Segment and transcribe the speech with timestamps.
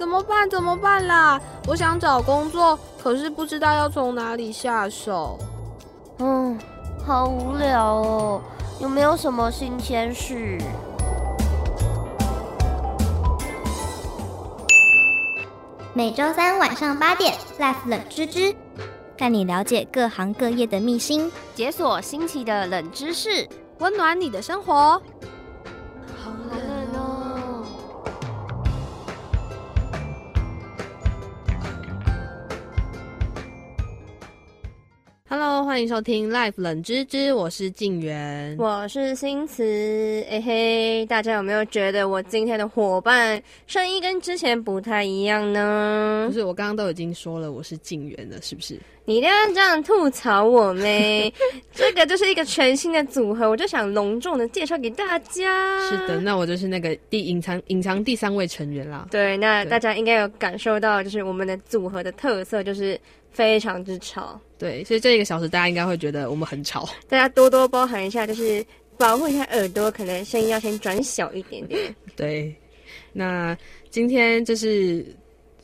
[0.00, 0.48] 怎么办？
[0.48, 1.38] 怎么办啦？
[1.68, 5.38] 我想找工作，可是不知道要从哪里下手。
[6.20, 6.58] 嗯，
[7.04, 8.40] 好无聊哦。
[8.80, 10.58] 有没有什么新鲜事？
[15.92, 18.56] 每周三晚上八点，Life 冷知知
[19.18, 23.46] 带你了解各行各业的秘辛，解锁新奇的冷知识，
[23.80, 25.02] 温暖你的生活。
[35.80, 38.54] 欢迎收听 Life 冷知知，我是静媛。
[38.58, 46.34] 我是新慈，哎嘿，大家有没有觉得我今天的伙伴声音跟之前不太一样呢不？
[46.34, 48.78] 是，我刚刚都已经说了我是静媛了，是不是？
[49.10, 51.32] 你一定要这样吐槽我咩？
[51.74, 55.80] 这个就是一个全新的组合，我就想隆重的介绍给大家。
[55.90, 59.08] 是的，那我就是那个第隐藏隐藏第三位成员啦。
[59.10, 62.96] 对，那大家应该有感受到，就是我们的组合的特色就是
[63.32, 66.88] 非常之吵，对，所以这一个小时大家应该会觉得我们很吵。
[67.08, 68.64] 大家多多包涵一下，就是
[68.96, 71.92] 保护一下耳朵，可能声音要先转小一点点。
[72.14, 72.54] 对，
[73.12, 73.58] 那
[73.90, 75.04] 今天就是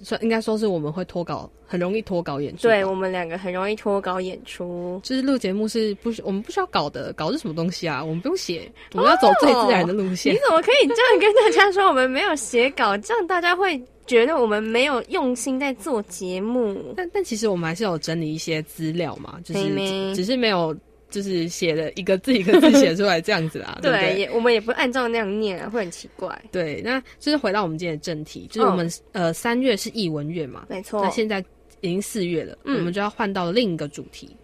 [0.02, 2.62] 说应该说是我们会脱稿，很容易脱稿演出。
[2.62, 5.00] 对我们两个很容易脱稿演出。
[5.02, 8.02] 就是录节目是不需我们不需要搞的，搞是什么东西啊？
[8.02, 10.32] 我们不用写，我们要走最自然的路线。
[10.34, 12.96] 你怎么可以这样跟大家说我们没有写稿？
[12.98, 16.94] 这样大家会觉得我们没有用心在做节目。
[16.96, 20.76] 但但其实我们还是有整理一些资料嘛，就是只只是没有
[21.10, 24.20] 就是写了一个字一个字写出来这样子啊， 对不对，对？
[24.20, 26.40] 也我们也不按照那样念啊，会很奇怪。
[26.52, 31.44] 对，那就是回到我们今天的正题，就是我们、呃三月是译文月嘛，没错那，现在
[31.80, 34.36] 已经四月了，嗯我们就要换到另一个主题。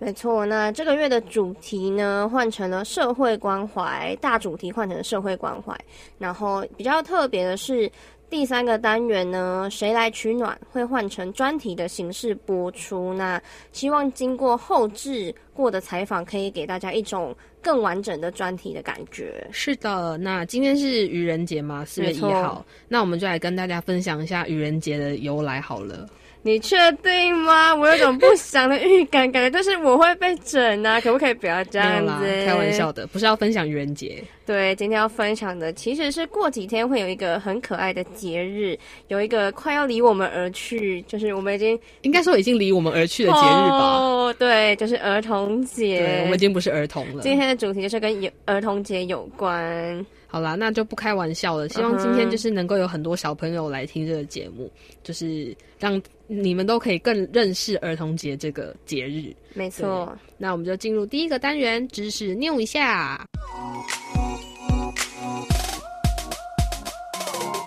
[0.00, 0.46] 没错。
[0.46, 5.76] 那这个月的主题呢，换成了社会关怀，大主题换成了社会关怀。
[6.18, 7.90] 然后比较特别的是，
[8.30, 13.12] 第三个单元呢，谁来取暖会换成专题的形式播出。
[13.14, 19.44] 那希望经过后置过的采访，可以给大家一种更完整的专题的感觉。
[19.50, 26.08] 是的，那今天是愚人节嘛，四月一号，那我们就来跟大家分享一下愚人节的由来好了。
[26.42, 27.74] 你确定吗？
[27.74, 31.00] 我有种不祥的预感，感觉就是我会被整啊！
[31.02, 34.22] 可不可以不要这样子？，开玩笑的，不是要分享愚人节。
[34.46, 38.78] 对，今天要分享的其实是过几天会有一个很可爱的节日，
[39.08, 43.98] 有一个快要离我们而去，就是我们已经应该说已经离我们而去的节日吧。
[43.98, 45.98] 哦，对，就是儿童节。
[45.98, 47.22] 对，我们已经不是儿童了。
[47.22, 50.06] 今天的主题就是跟有儿童节有关。
[50.30, 51.68] 好啦，那就不开玩笑了。
[51.68, 54.70] 希望今天就是能够有很多小朋友来听这个节目，
[55.02, 56.00] 就是让
[56.30, 59.34] 你们都可以更认识儿童节这个节日。
[59.54, 63.26] 没错，那我们就进入第一个单元，知识 new 一下。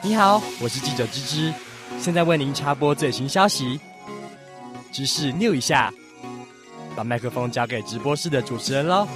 [0.03, 1.51] 你好，我是记者芝芝，
[1.97, 3.79] 现在为您插播最新消息。
[4.91, 5.91] 知识 new 一下，
[6.95, 9.07] 把麦克风交给直播室的主持人喽。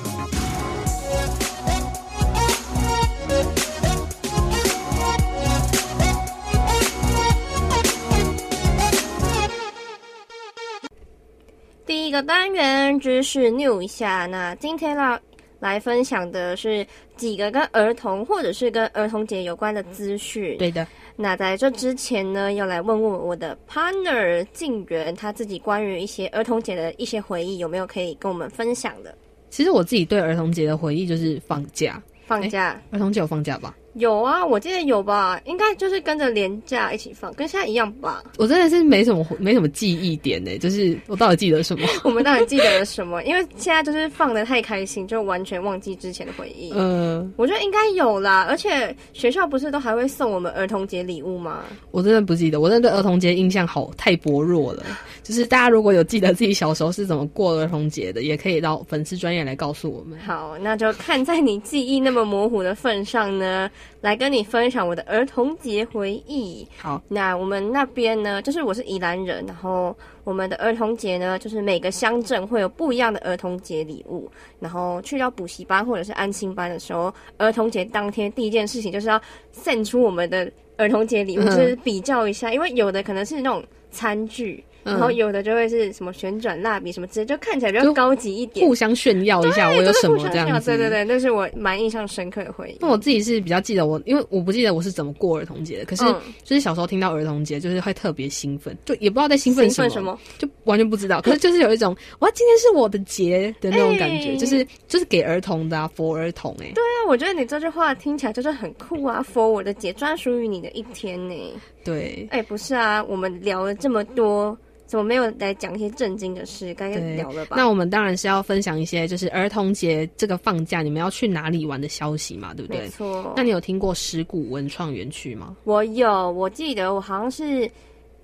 [12.16, 14.26] 个单元知识 new 一下。
[14.26, 15.20] 那今天呢，
[15.60, 16.88] 来分享的是
[17.18, 20.58] 几个跟儿童或者是跟儿童节有关的资讯。
[20.58, 20.88] 对的，
[21.18, 29.14] 那在这之前呢，要来问问我的 partner 静媛，他自己关于一些儿童节的一些回忆，有没有可以跟我们分享的？
[29.50, 32.02] 其实我自己对儿童节的回忆就是放假。
[32.26, 33.76] 放假、儿童节有放假吧？
[33.96, 38.24] 有啊，我记得有吧，应该就是跟着廉价一起放，跟现在一样吧。
[38.38, 41.88] 我真的是没什么没什么记忆点呢，就是我到底记得什么？
[42.04, 43.24] 我们到底记得了什么？
[43.24, 46.72] 因为现在就是放的太开心，就完全忘记之前的回忆。
[46.74, 51.64] 呃，我觉得应该有啦，而且学校不是都还会送我们儿童节礼物吗？
[51.92, 54.84] 我真的不记得，我真的对儿童节印象好太薄弱了。
[55.26, 60.20] 就是大家如果有记得自己小时候是怎么过儿童节的，也可以到粉丝专业来告诉我们。
[60.20, 63.68] 好，那就看在你记忆那么模糊的份上呢，
[64.02, 66.68] 来跟你分享我的儿童节回忆。
[66.78, 74.30] 好，那我们那边呢，就是我是宜兰人，然后我们的儿童节呢，就是每个乡镇会有不一样的儿童节礼物。
[74.60, 79.20] 然后去到补习班或者是安亲班的时候，儿童节当天第一件事情就是要
[79.52, 84.64] 献出我们的儿童节礼物，嗯 就是比较一下，因为有的可能是那种餐具。
[84.86, 88.66] 然后有的就会是什么旋转蜡笔什么之类，就看起来比较高级一点。
[88.66, 90.72] 互相炫耀一下我有什么这样子。
[90.72, 92.78] 对对对，那是我蛮印象深刻的回忆。
[92.80, 101.20] 那我自己是比较记得我，因为我不记得我是怎么过儿童节的，可是嗯就是小时候听到儿童节，就是会特别兴奋，就也不知道在兴奋什么，就完全不知道。
[101.22, 111.36] 可是就是有一种 哇，今天是我的节的那种感觉，哎就是就是给儿童的、啊，佛儿童哎、对啊，我觉得你这句话听起来就是很酷啊，for 我的节，专属于你的一天呢。
[111.84, 114.58] 对，哎，不是啊，我们聊了这么多。
[114.86, 116.74] 怎么没有来讲一些震惊的事？
[116.76, 117.56] 该聊了吧？
[117.58, 122.82] 那我们当然是要分享一些，就是儿童节这个放假你们要去哪里玩的消息嘛，对不对？
[122.82, 123.34] 没错。
[123.36, 125.56] 那你有听过石鼓文创园区吗？
[125.64, 127.70] 我有，我记得我好像是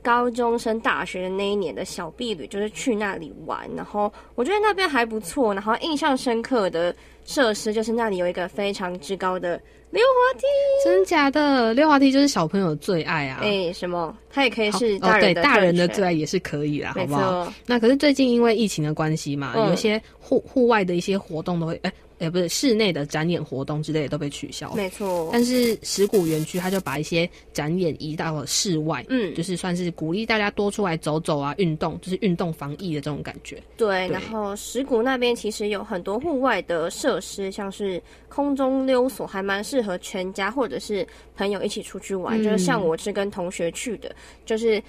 [0.01, 6.95] 高中升大学的那一年的小毕旅，就是去那里玩，然后我觉得那边还不错，然后印象深刻的
[7.25, 9.61] 设施就是那里有一个非常之高的。
[9.91, 10.45] 溜滑梯，
[10.85, 11.73] 真假的？
[11.73, 13.41] 溜滑梯就是小朋友的最爱啊！
[13.43, 14.15] 哎，什么？
[14.31, 17.51] 它也可以是哦，对，大人的最爱也是可以啦，好不好？
[17.65, 21.91] 那可是最近因为疫情的关系嘛，有些户户外的一些活动都会哎。
[22.21, 25.27] 也不是室内的展演活动之类的都被取消，没错。
[25.33, 33.61] 但是石鼓园区他就把一些展演移到了室外，嗯，就是算是鼓励大家多出来走走啊，运动，就是运动防疫的这种感觉。
[33.75, 42.41] 对，然后石鼓那边其实有很多户外的设施，像是空中溜索，还蛮适合全家或者是朋友一起出去玩。
[42.43, 44.15] 就是像我是跟同学去的，
[44.45, 44.81] 就是。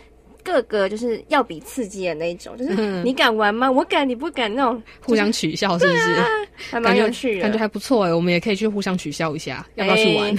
[0.42, 3.70] 各个就是要比刺激的那种，就是你敢玩吗？
[3.70, 6.16] 我敢，你不敢那种互相取笑，是不是？
[6.70, 8.14] 还蛮有趣的，感觉还不错哎。
[8.14, 10.38] 我们也可以去互相取笑一下，要不要去玩？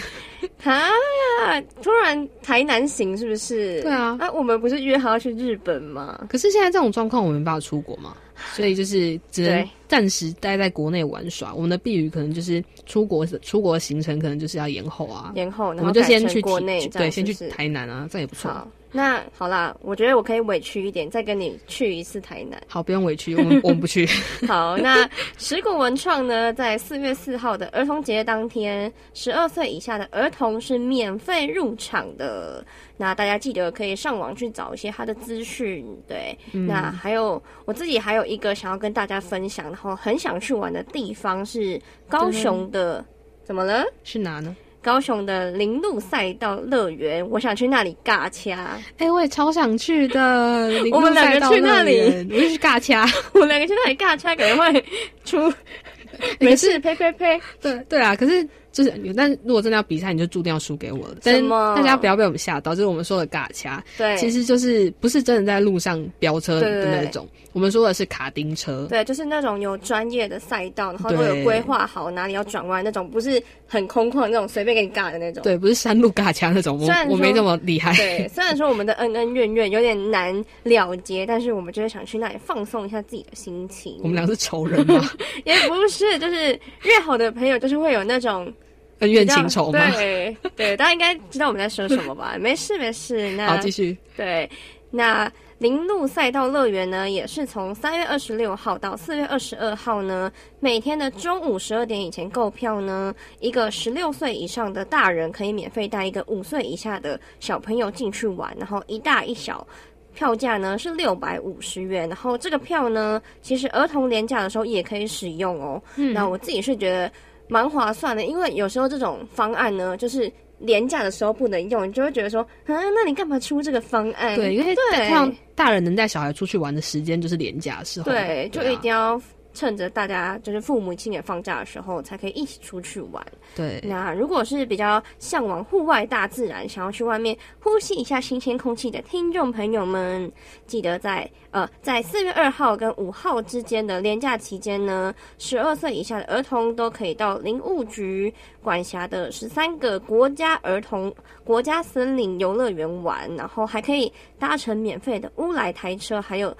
[0.64, 1.62] 啊！
[1.82, 3.82] 突然台南行是不是？
[3.82, 6.26] 对啊，啊，我们不是约好要去日本吗？
[6.30, 8.16] 可是现在这种状况，我们没办法出国嘛，
[8.54, 11.54] 所以就是只能暂时待在国内玩耍。
[11.54, 18.52] 我们的避雨可能就是出国，出国行程可能就是要延后啊，延后，我们就先去国内，对，先去台南啊，这也不错。
[18.96, 22.62] 那好啦，我觉得我可以委屈一点，再跟你去一次台南。
[22.68, 24.08] 好，不用委屈，我们我们不去。
[24.48, 32.64] 好，那石鼓文创呢，在四月四号的儿童节当天，十二岁以下的儿童是免费入场的。
[32.96, 35.84] 那大家记得可以上网去找一些他的资讯。
[36.08, 43.04] 对，那还有我自己还有一个想要跟大家分享，然后很想去玩的地方是高雄的，
[43.44, 43.84] 怎么了？
[44.04, 44.56] 是哪呢？
[44.84, 48.78] 高雄的林路赛道乐园，我想去那里尬掐。
[48.98, 50.70] 哎，我也超想去的。
[50.92, 52.00] 我们两个去那里，
[52.30, 53.08] 我去尬掐。
[53.34, 54.86] 我们两个去那里尬掐，可能会
[55.24, 55.52] 出
[56.40, 57.42] 没事，呸呸呸。
[57.62, 58.48] 对对啊，可是。
[58.74, 61.18] 就是，但如果真的要比赛，你就注定要输给我了。
[61.22, 67.30] 但是大家不要被我们吓到，就是我们说的尬掐，对，其实就是不是真的在路上飙车的那种。
[67.54, 75.42] 我们说的是卡丁车，对，就是那种有专业的赛道，然后都有规划好哪里要转弯那种，不是很空旷那种随便给你嘎的那种。
[75.44, 76.80] 对，不是山路嘎掐那种。
[76.80, 77.94] 我我没那么厉害。
[77.96, 83.98] 对，虽然说我们的恩恩怨怨有点难了结，但是我们就是想去那里放松一下自己的心情。
[84.02, 85.10] 我们俩是仇人吗？
[85.46, 88.52] 也不是，就是越好的朋友，就是会有那种。
[89.00, 89.92] 恩怨情仇吗？
[89.92, 92.38] 对对，大家应该知道我们在说什么吧？
[92.40, 93.98] 没事没事，那好继续。
[94.16, 94.50] 对，
[94.92, 95.30] 那
[95.64, 100.30] 林路赛道乐园呢，也是从三月二十六号到四月二十二号呢，
[100.60, 109.66] 每天的中午十二点以前购票呢，一个十六岁以上的大人可以免费带一个五岁以下的小朋友进去玩，然后一大一小，
[110.14, 115.82] 票价呢是六百五十元，然后这个票呢，其实儿童廉价的时候也可以使用哦。
[115.96, 117.10] 嗯，那我自己是觉得。
[117.50, 120.32] 蛮划算的，因为有时候这种方案呢，就是
[120.64, 124.36] 廉价的时候不能用，你就会觉得说，啊，那你干嘛出这个方案？
[124.36, 124.76] 对，因为
[125.08, 129.22] 像大人能带小孩出去玩的时间就是廉价时候，对，就一定要。
[129.54, 133.26] 趁着大家就是父母亲也放假的时候，才可以一起出去玩。
[133.56, 140.32] 对，那如果是比较向往户外大自然，想要去外面呼吸一下新鲜空气的听众朋友们，
[140.66, 156.56] 记得在呃在四月二号跟五号之间的连假期间呢，十二岁以下的儿童都可以到林务局管辖的十三个国家儿童国家森林游乐园玩，然后还可以搭乘免费的乌来台车，还有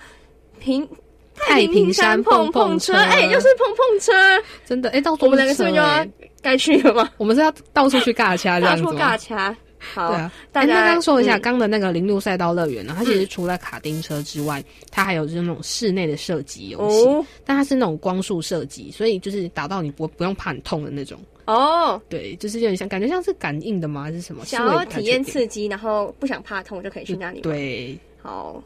[0.60, 0.88] 平。
[1.36, 4.12] 太平山碰碰车，哎，又是碰碰车，
[4.66, 6.06] 真的，哎，到我们两个是不是就要
[6.42, 7.10] 该去了吗？
[7.18, 10.10] 我们是要到处去尬掐这样子到处尬掐，好。
[10.10, 21.20] 对啊，大家刚刚说一下，刚的那个零度赛道乐园呢，它其实除了卡丁车之外，它还有就是那种室内的射击游戏，但它是那种光束射击，所以就是打到你不不用怕很痛的那种。
[21.46, 24.04] 哦，对，就是有点像，感觉像是感应的吗？
[24.04, 24.46] 还是什么？
[24.46, 27.42] 想要体验刺激，然后不想怕痛，就可以去那里。
[27.42, 28.64] 对，好，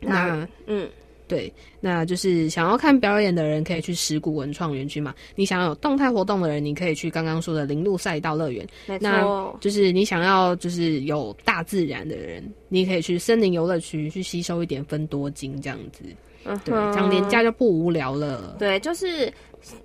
[0.00, 0.88] 那嗯。
[1.30, 5.14] 对，那就是想要看表演的人可以去石鼓文创园区嘛。
[5.36, 8.66] 你想要有动态活动的人，你可以去刚刚说的林路赛道乐园。
[8.88, 16.02] 没错，就是你想要就是有大自然的人，你可以去森林游乐区去吸收一点分多金这样子。
[16.44, 18.56] 嗯，对，这样连假就不无聊了。
[18.58, 19.32] 对，就是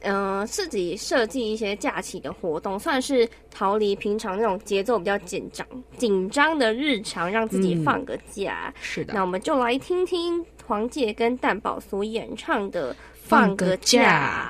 [0.02, 8.74] 嗯，自己设计一些假期的活动，算是逃离平常那种节奏比较紧张、紧张的日常，让自己放个假。
[8.82, 10.46] 是的，那我们就来听听。
[10.68, 14.50] 黄姐跟蛋宝所演唱的《放个假》。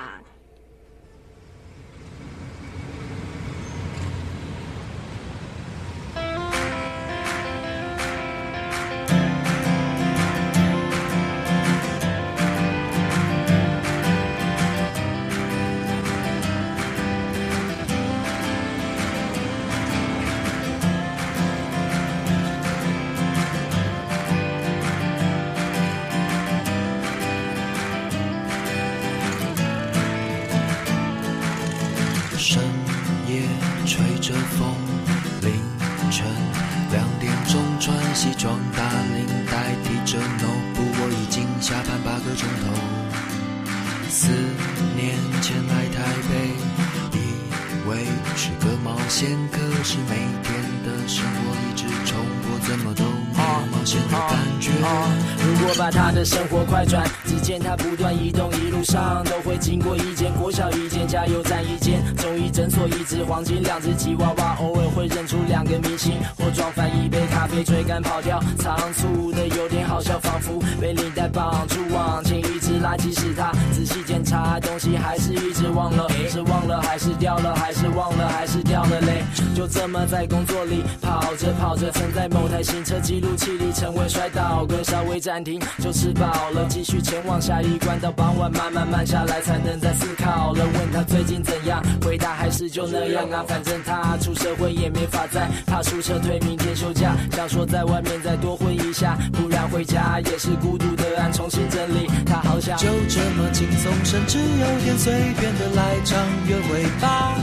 [75.16, 90.62] 还是一直忘了，是忘了还是掉了，还是忘了还是掉了泪，就这么在工作里跑着跑着，曾在某台行车记录器里成为摔倒哥，稍微暂停就吃饱了，继续前往下一关，到傍晚慢慢慢下来，才能再思考了。
[90.66, 102.06] 问他最近怎样，回答还是就那样啊，反正他出社会也没法再怕出撤退，明天休假，想说在外面再多混一下，不然回家也是孤独的按重新整理。
[102.26, 107.38] 他好想就这么轻松，甚至有点随便的来场约会吧。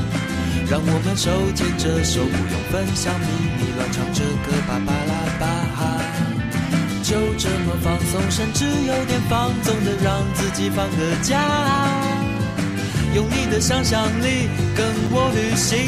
[0.69, 5.79] 让我们手牵着手，不用分享秘密，乱唱着歌，巴巴拉巴哈。
[7.01, 11.39] 就这么放松，甚至有点放纵的让自己放个假。
[13.15, 15.79] 用你的想象力跟我旅行。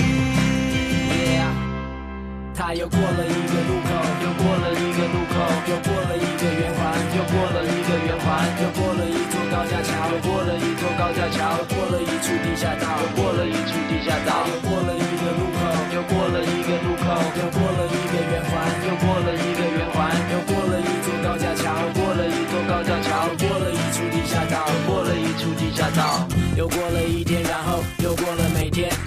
[2.56, 3.92] 他又过了一个路口，
[4.24, 5.36] 又过了一个路口，
[5.68, 15.60] 又过了一个圆环，又过了一个圆环，又过了一座高架桥，又过了一高架桥，过了一处地下道，又过了一处地下道，又过了一个路口，
[15.94, 28.45] 又过了一个路口，又过了一个圆环，又过了一个圆环，又过了一座高架桥，过了一座高架桥，过了一处地下道，又过了一处地下道，又过了一天，然后又过了，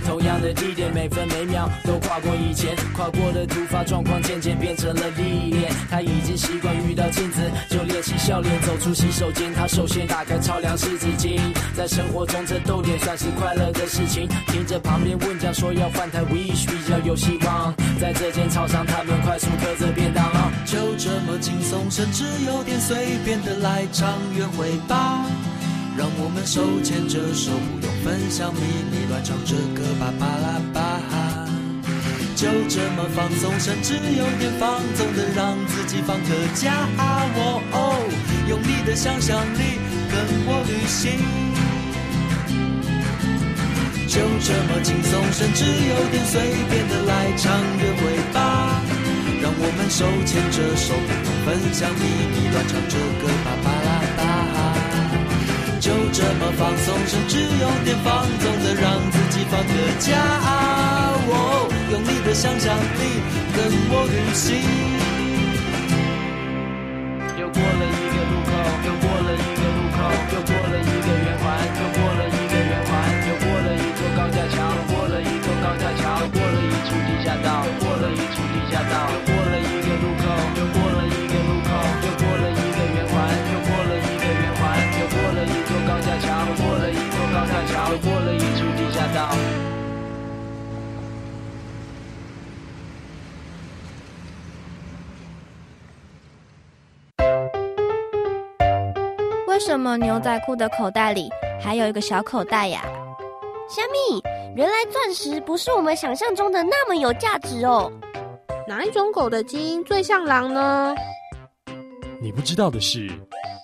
[0.08, 5.70] 同样的地点，每分每秒都跨过以前跨过的突发状况，渐渐变成了历练。
[5.90, 11.38] 他已经习惯遇到镜子就练习笑脸，走出洗手间，他首先打开超凉湿纸巾。
[11.76, 17.74] 在生活中这逗点算是快乐的事情，听着旁边问讲说要换台 Wish 比较有希望。
[18.00, 20.24] 在这间超商，他们快速嗑着便当。
[20.64, 25.26] 就这么轻松，甚至有点随便的来场约会吧。
[25.98, 31.44] 让我们手牵着手，不用分享秘密，乱唱着歌，巴巴拉巴哈。
[32.36, 36.86] 就这么放松，甚至有点放纵的让自己放个假。
[37.02, 37.98] 哦哦，
[38.46, 39.74] 用你的想象力
[40.06, 41.18] 跟我旅行。
[44.06, 46.38] 就这么轻松，甚至有点随
[46.70, 48.80] 便的来场约会吧。
[49.42, 53.77] 让我们手牵着手，不用分享秘密，乱唱着歌，巴巴。
[55.88, 60.12] 就这么放松，甚至有点放纵的让自己放个假。
[61.30, 63.22] 哦，用你的想象力
[63.56, 64.97] 跟我旅行。
[99.88, 102.82] 么牛仔裤的口袋里还有一个小口袋呀？
[103.70, 104.22] 虾米，
[104.54, 107.90] 原来钻石不是我们想象中的那么有价值哦。
[108.66, 110.94] 哪一种狗的基因最像狼呢？
[112.20, 113.08] 你不知道的事，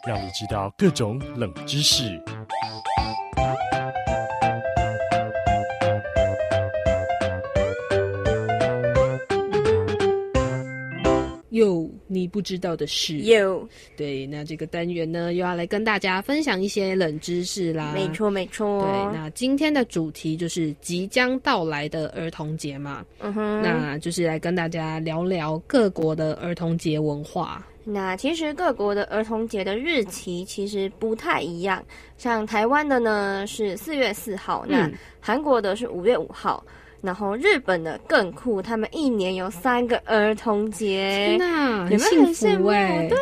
[0.06, 2.18] 让你知道各种冷知识。
[12.14, 13.18] 你不知道的事。
[13.18, 17.92] 有，对，那这个单元呢，又要来跟大家分享一些冷知识啦。
[17.92, 18.82] 没错没错。
[18.82, 27.66] 对，那今天的主题就是即将到来的儿童节嘛，嗯哼，那就是来跟大家聊聊各国的儿童节文化。
[27.86, 31.84] 那其实各国的儿童节的日期其实不太一样，
[32.16, 36.64] 像台湾的呢是四月四号，那嗯韩国的是五月五号，
[37.04, 43.20] 然后日本的更酷，他们一年有三个儿童节天，哪，有没有幸很羡慕福哎、对啊，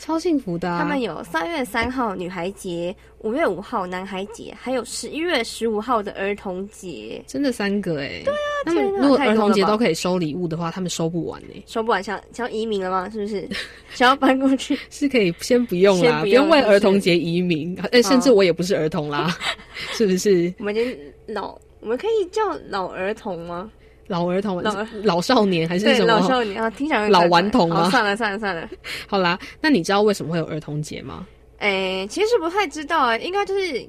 [0.00, 0.80] 超幸福的、啊。
[0.80, 7.22] 他们有三月三号女孩节，五月五号男孩节，还有十一月十五号的儿童节。
[7.26, 13.08] 真的三个哎、对啊，他们如果儿童节都可以收礼物的话，他们收不完哎、收不完，想想要移民了吗？
[13.10, 13.48] 是不是？
[13.94, 14.76] 想要搬过去？
[14.90, 19.36] 是可以先不用啦，先不用为儿童节移民，哎，甚至我也不是儿童啦，
[19.94, 20.52] 是不是？
[20.58, 23.70] 我们已经老，我们可以叫老儿童吗？
[24.06, 26.06] 老儿童老老少年还是什么？
[26.06, 28.68] 老少年啊，听起来老顽童吗好算了算了算了，
[29.06, 31.26] 好啦，那你知道为什么会有儿童节吗？
[31.58, 33.86] 哎，其实不太知道啊，应该就是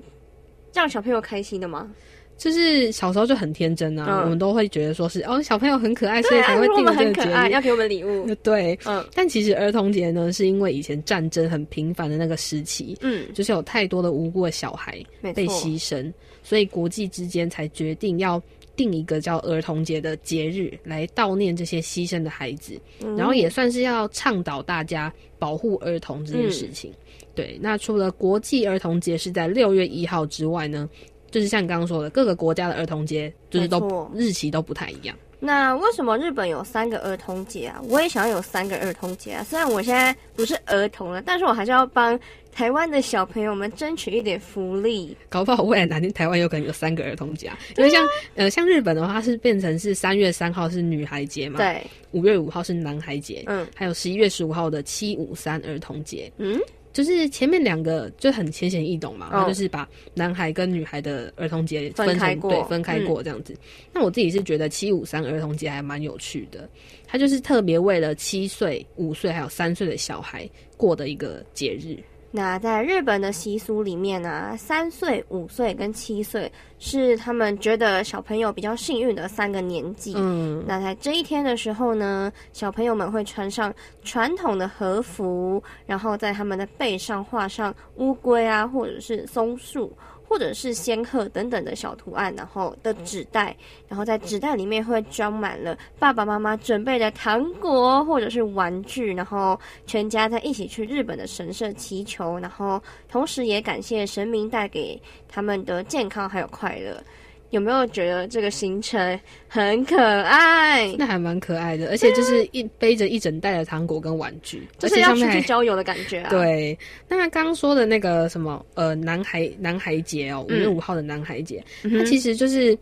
[0.73, 1.89] 让小朋友开心的吗？
[2.37, 7.51] 就是小时候就很天真啊，嗯我们都会觉得说是哦，小朋友很可爱，所以才会定们很可爱，这个节日。
[7.53, 8.33] 要给我们礼物。
[8.43, 15.47] 对，嗯但其实儿童节呢，是因为以前战争很频繁的那个时期，嗯，就是有太多的无辜的小孩被。
[15.47, 16.11] 牺牲，
[16.43, 18.41] 所以国际之间才决定要
[18.75, 26.91] 定一个叫儿童节的节日来悼念这些牺牲的孩子，嗯然后也算是要倡导大家保护儿童这件事情。
[26.91, 26.95] 嗯
[27.33, 30.89] 对，那除了国际儿童节是在六月一号之外呢，
[31.29, 35.15] 就是像刚刚说的，各个国家的儿童节就是都日期都不太一样。
[35.39, 37.81] 那为什么日本有三个儿童节啊？
[37.87, 39.43] 我也想要有三个儿童节啊！
[39.43, 42.19] 虽然我现在不是儿童了，但是我还是要帮
[42.51, 45.15] 台湾的小朋友们争取一点福利。
[45.29, 48.05] 搞不好未来哪天台湾有可能有三个儿童节啊，因为像、
[48.35, 51.81] 呃像日本的话，它是变成是三月三号是女孩节嘛，，对，
[52.11, 53.65] 五月五号是男孩节，嗯。
[53.75, 56.59] 还有十一月十五号的七五三儿童节，嗯，
[56.91, 59.41] 就是前面两个就很浅显易懂嘛，哦。
[59.41, 62.51] 它就是把男孩跟女孩的儿童节分成开过。
[62.51, 63.55] 对分开过这样子。
[63.93, 66.69] 那我自己是觉得七五三儿童节还蛮有趣的，
[67.07, 71.97] 它就是特别为了七岁、五岁还有三岁的小孩过的一个节日。
[72.33, 80.13] 那在日本的习俗里面呢、三岁、五岁跟七岁是他们觉得小朋友比较幸运的三个年纪。
[80.15, 89.91] 嗯，那在这一天的时候呢，小朋友们会穿上传统的和服，然后在他们的背上画上乌龟啊，或者是松树，
[90.31, 93.53] 或者是仙鹤等等的小图案，然后的纸袋，
[93.89, 107.03] 然后在纸袋里面会装满了爸爸妈妈准备的糖果或者是玩具，然后全家在一起去日本的神社祈求，然后同时也感谢神明带给他们的健康还有快乐。
[107.51, 110.93] 有没有觉得这个行程很可爱？
[110.97, 122.77] 那还蛮可爱的，而且就是一背着一整袋的糖果跟玩具， 就是要出去郊游的感觉啊！，对，那他刚刚说的那个什么呃男孩男孩节哦，五月嗯五号的男孩节，嗯它其实就是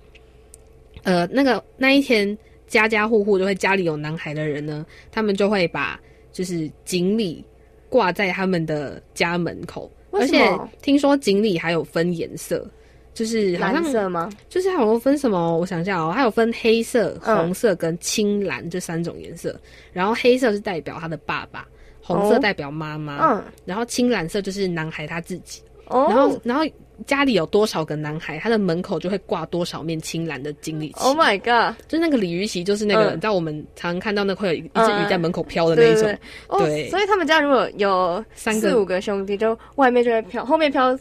[1.03, 5.99] 呃那个那一天家家户户就会家里有男孩的人呢，他们就会把
[6.31, 7.43] 就是锦鲤
[7.89, 10.47] 挂在他们的家门口，而且
[10.81, 12.69] 听说锦鲤还有分颜色。
[13.19, 14.29] 就是蓝色吗？
[14.47, 19.59] 就是好像分什么，我想一下哦，还有分黑色、嗯红色跟青蓝这三种颜色。
[19.91, 21.67] 然后黑色是代表他的爸爸，
[22.01, 25.61] 红色哦代表妈妈，嗯，然后青蓝色就是男孩他自己。
[25.87, 26.63] 哦，然后，然后
[27.07, 31.03] 家里有多少个男孩，他的门口就会挂多少面青蓝的锦鲤旗。
[31.03, 31.75] Oh my god！
[31.87, 36.03] 就那个鲤鱼旗，就是那个、嗯你知道我们常常看到那会有一只嗯鱼在门口飘的那一种。
[36.03, 36.19] 对对
[36.59, 40.97] 对，哦，所以他们家如果有三个四五个兄弟，就外面就会飘，后面飘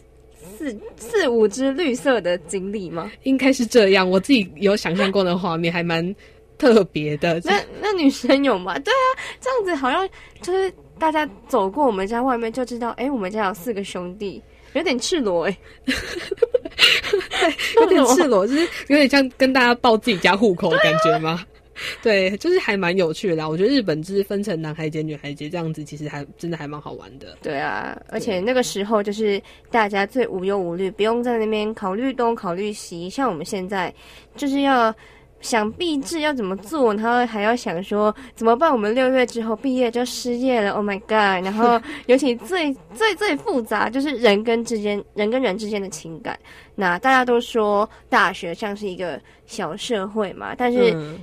[0.56, 3.10] 四四五只绿色的锦鲤吗？
[3.24, 4.08] 应该是这样。
[4.08, 6.14] 我自己有想象过的画面，还蛮
[6.56, 7.40] 特别的。
[7.44, 8.78] 那那女生有吗？
[8.78, 9.06] 对啊，
[9.40, 10.08] 这样子好像
[10.42, 15.58] 就是大家走过我们家外面就知道，哎、我们家有四个兄弟，有点赤裸哎、
[17.76, 21.44] 有点赤裸，就是有点像跟大家报自己家户口的感觉吗？
[22.02, 23.48] 对，就是还蛮有趣的啦。
[23.48, 27.36] 我觉得日本就是分成男孩节、女孩节这样子，其实还真的还蛮好玩的。
[27.42, 33.08] 对啊，而且那个时候就是大家最无忧无虑，不用在那边考虑东考虑西。
[33.08, 33.92] 像我们现在
[34.36, 34.94] 就是要
[35.40, 38.72] 想毕制要怎么做，然后还要想说怎么办。
[38.72, 41.44] 我们六月之后毕业就失业了，Oh my god！
[41.46, 46.36] 然后 尤其最最最复杂就是人跟之间人跟人之间的情感。
[46.74, 51.18] 那大家都说大学像是一个小社会嘛，但是、嗯，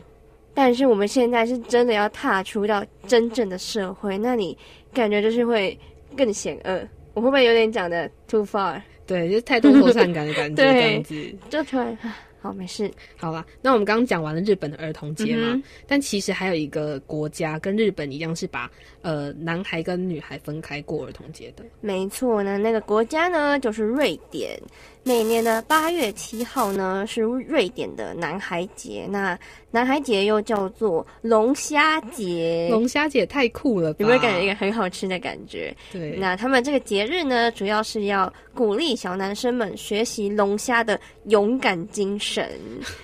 [0.56, 4.58] 但是我们现在是真的要踏出到真正的社会，那你
[4.94, 5.78] 感觉就是会
[6.18, 6.82] 更险恶。
[7.14, 8.82] 我会不会有点讲的 too far？
[9.06, 11.36] 对，就是太多扩散感的感觉， 这样子。
[11.50, 12.92] 就突然，啊好没事。
[13.18, 18.70] 好啦，那我们刚刚讲完了日本的儿童节嘛，嗯但其实还有一个国家跟日本一样，是把
[19.02, 21.66] 呃男孩跟女孩分开过儿童节的。
[21.82, 24.60] 没错呢，那个国家呢就是瑞典。
[25.08, 29.38] 每年的八月七号呢是瑞典的男孩节，那
[29.70, 32.68] 男孩节又叫做龙虾节。
[32.72, 33.98] 龙虾节太酷了吧？
[34.00, 35.72] 有没有感觉一个很好吃的感觉？
[35.94, 42.50] 对，那他们这个节日呢，主要是要鼓励小男生们学习龙虾的勇敢精神。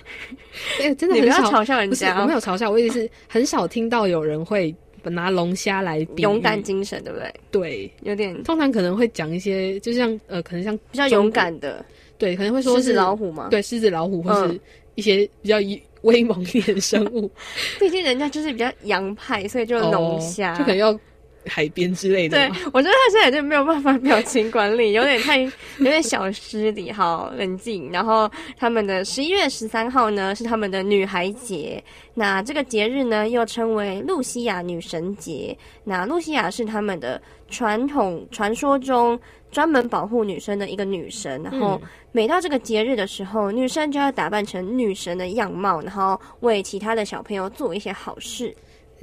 [0.82, 4.74] 哎、真的你不要很少嘲笑人，家哦我没有嘲笑，我也是很少听到有人会
[5.10, 7.34] 拿龙虾来比勇敢精神，对不对？
[7.50, 7.90] 对。
[8.02, 11.84] 有点通常可能会讲一些，就像呃，可能像比较勇敢的
[12.18, 14.60] 对，可能会说狮子是老虎嘛。，对狮子老虎，或是嗯
[14.94, 15.56] 一些比较
[16.02, 17.30] 威猛一点的生物，
[17.80, 20.54] 毕竟人家就是比较洋派，所以就龙虾。
[20.54, 20.98] 哦就可能要
[21.46, 27.90] 海边之类的对。，我觉得他现在就没有办法 表情管理，有点太有点小失礼，好冷静。
[27.90, 31.82] 然后他们的十一月十三号呢是他们的女孩节，
[32.14, 35.56] 那这个节日呢又称为露西亚女神节。
[35.84, 39.18] 那露西亚是他们的传统传说中
[39.50, 41.80] 专门保护女生的一个女神，然后
[42.12, 48.54] 每到这个节日的时候，女生就要打扮成女神的样貌，然后为其他的小朋友做一些好事。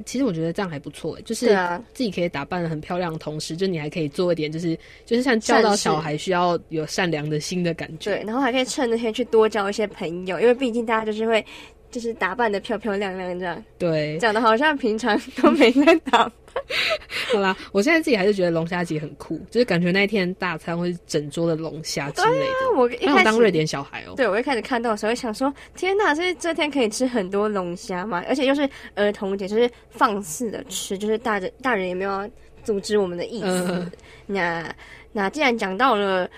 [0.05, 1.47] 其实我觉得这样还不错，欸就是
[1.93, 8.11] 自己可以打扮的很漂亮的同时，就你还可以做一点，就是就是像教导小孩需要有善良的心的感觉。
[8.11, 11.45] 对，然后还可以趁那天去多交一些朋友，因为毕竟大家就是会，
[11.91, 16.31] 就是打扮的漂漂亮亮这样，对，讲的好像平常都没在打扮。
[17.33, 22.77] 好啦，我现在自己还是觉得龙虾节很酷，就是感觉那一天大餐会是整桌的龙虾之类的。
[22.77, 28.23] 我一开始当瑞典小孩哦、对我一开始看到的时候想说，天哪，这这天可以吃很多龙虾吗？
[28.27, 32.29] 而且又是儿童节，就是放肆的吃，就是大人大人也没有要
[32.63, 33.67] 阻止我们的意思。
[33.69, 33.91] 嗯
[34.25, 34.75] 那
[35.11, 36.29] 那既然讲到了。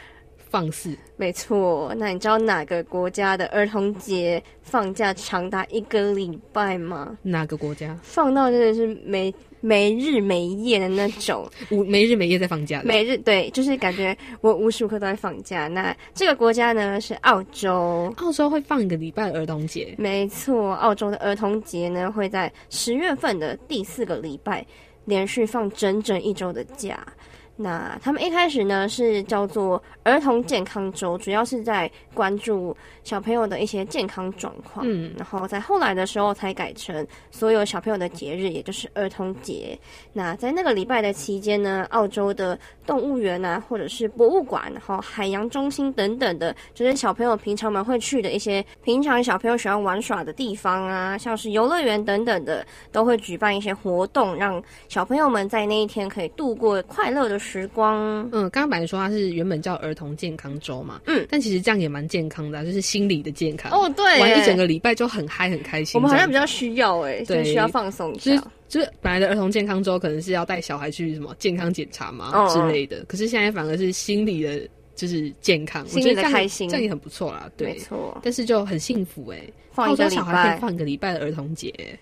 [0.52, 7.18] 放肆，没错，那你知道哪个国家的儿童节放假长达一个礼拜吗？
[7.22, 12.86] 哪个国家放到真的是没没日没夜的那种， 无没日没夜在放假的？
[12.86, 15.70] 每日对，就是感觉我无时无刻都在放假。
[15.70, 24.66] 那这个国家呢是澳洲，澳洲会放一个礼拜儿童节，没错，澳洲的儿童节呢会在十月份的第四个礼拜
[25.06, 27.00] 连续放整整一周的假。
[27.56, 34.86] 那他们一开始呢是叫做儿童健康周，主要是在关注小朋友的一些健康状况。
[34.88, 39.78] 嗯然后在后来的时候才改成所有小朋友的节日，也就是儿童节。
[40.12, 58.22] 那在那个礼拜的期间呢，澳洲的动物园啊，或者是博物馆，然后海洋中心等等的，就是小朋友平常们会去的一些平常小朋友喜欢玩耍的地方啊，像是游乐园等等的，都会举办一些活动，让小朋友们在那一天可以度过快乐的时光。
[58.32, 63.72] 嗯，刚刚本来说它是原本叫儿童健康周嘛，嗯，但其实这样也蛮健康的啊、就是心理的健康。
[63.72, 66.00] 哦，对，玩一整个礼拜就很嗨很开心。
[66.00, 68.44] 我们好像比较需要哎，就对需要放松一就是下。
[68.70, 74.62] 就是本来的儿童健康周可能是要带小孩去什么健康检查嘛、哦之类的，可是现在反而是心理的，
[74.96, 77.52] 就是健康，心理我觉得这样的开心这样也很不错啦。
[77.58, 79.42] 对没，错，但是就很幸福哎、
[79.74, 82.00] 放一个礼澳洲小孩可拜以放一个礼拜的儿童节、对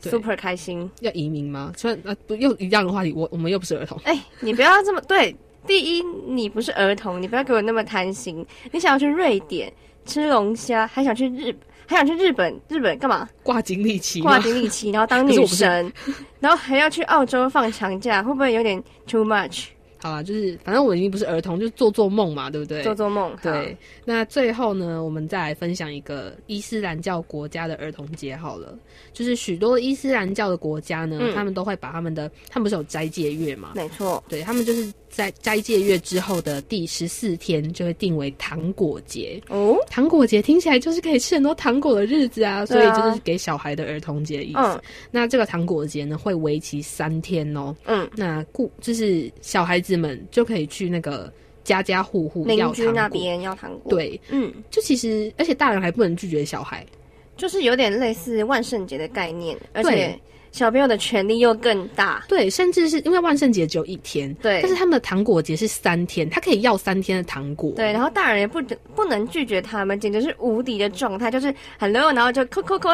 [0.00, 0.90] ，super 开心。
[1.00, 1.72] 要移民吗？
[1.76, 3.98] 虽然啊不又一样的话题，我我们又不是儿童。
[4.04, 5.34] 哎、你不要这么对。
[5.66, 8.46] 第一，你不是儿童，你不要给我那么贪心。
[8.72, 9.70] 你想要去瑞典
[10.06, 11.54] 吃龙虾，还想去日，
[11.86, 13.28] 还想去日本，日本干嘛？
[13.42, 14.42] 挂经历期挂吗？
[14.42, 15.92] 经历期，然后当女 可是我不是神，
[16.40, 19.66] 然后还要去澳洲放长假，会不会有点 too much？
[20.00, 22.82] 好啦，就是反正我已经不是儿童，就做做梦嘛，对不对？
[22.82, 23.36] 做做梦。
[23.42, 28.78] 对，，那最后呢，我们再来分享一个伊斯兰教国家的儿童节好了。
[29.12, 33.72] 就是许多伊斯兰教的国家呢，嗯他们都会把他们的，他们不是有斋戒月嘛？
[33.74, 34.22] 没错。
[34.28, 39.40] 对他们就是在斋戒月之后的第十四天就会定为糖果节。
[39.48, 44.58] 哦，糖果节听起来就是可以吃很多糖果的日子啊，所以对啊就是给小孩的儿童节的意思。
[44.60, 44.80] 嗯
[45.10, 47.74] 那这个糖果节呢，会为期三天哦。
[47.86, 51.32] 嗯，那故就是小孩子们就可以去那个
[51.64, 53.08] 家家户户要邻居那。
[53.08, 56.84] 边要糖果。，对，嗯，就其实，而且大人还不能拒绝小孩。
[57.38, 60.14] 就是有点类似万圣节的概念，而且
[60.52, 62.24] 小朋友的权利又更大。
[62.28, 67.72] 对，甚至是因为万圣节只有一天，对但是他们的糖果节是三天，他可以要三天的糖果。
[67.76, 68.60] 对，然后大人也不
[68.94, 72.44] 不能拒绝他们，简直是无敌的状态，就是 hello，然后就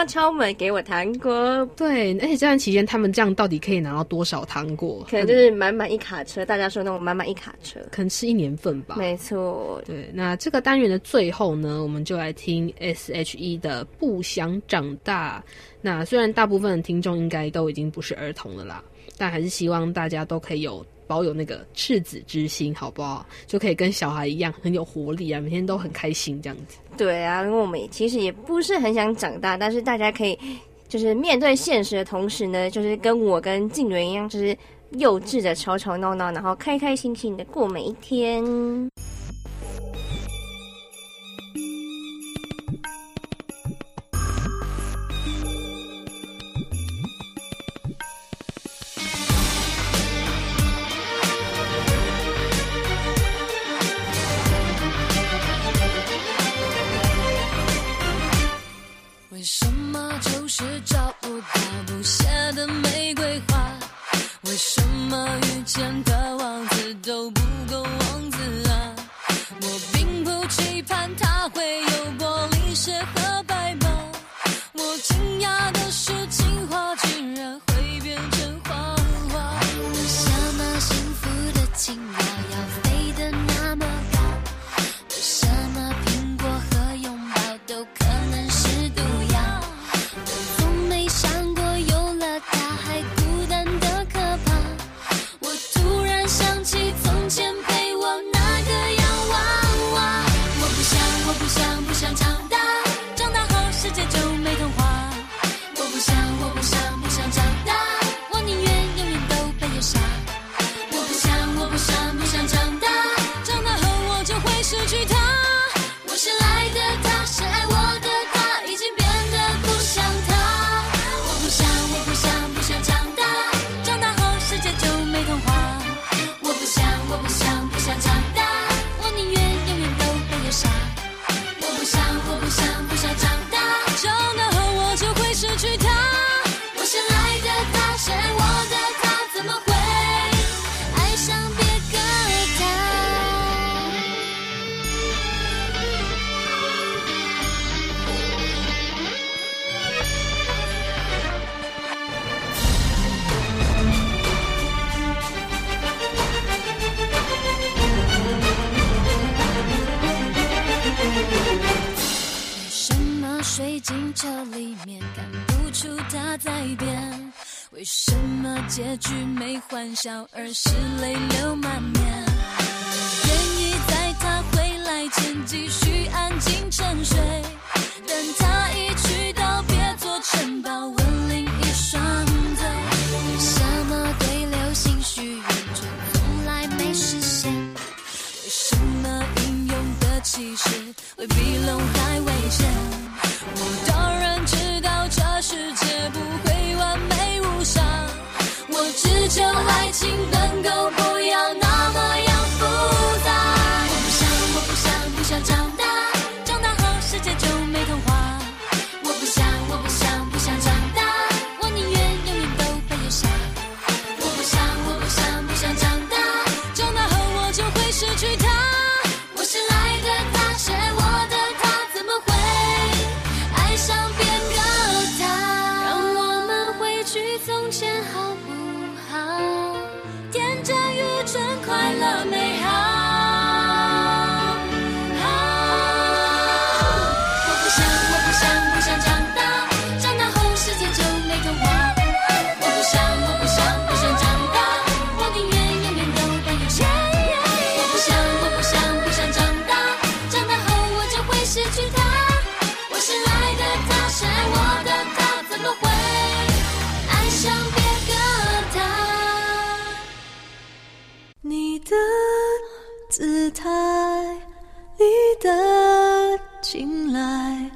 [0.07, 5.05] 敲门给我糖果，对，而且这段期间他们这样到底可以拿到多少糖果？
[5.11, 7.81] 可能就是满满一卡车，大家说那种满满一卡车。
[7.91, 8.97] 可能吃一年份吧。
[8.99, 15.43] 没错，对，那这个单元的最后呢，我们就来听 S.H.E 的《不想长大》。
[15.87, 18.83] 那虽然大部分的听众应该都已经不是儿童了啦，
[19.19, 23.27] 但还是希望大家都可以有保有那个赤子之心，好不好？
[23.47, 26.79] 就可以跟小孩一样很有活力啊，每天都很开心这样子。
[26.97, 30.39] 对啊，因为我们其实也不是很想长大，但是大家可以
[30.89, 34.57] 就是面对现实的同时呢，就是跟我跟静媛一样，就是
[34.93, 38.43] 幼稚的吵吵闹闹，然后开开心心的过每一天。
[60.57, 63.73] 是找不到不谢的玫瑰花？
[64.43, 68.95] 为什么遇见的王子都不够王子啊？
[69.63, 71.89] 我并不期盼他会有
[72.21, 73.89] 玻璃鞋和白马，
[74.75, 78.97] 我惊讶的是情话竟然会变成谎
[79.31, 79.59] 话。
[79.59, 80.63] 我想为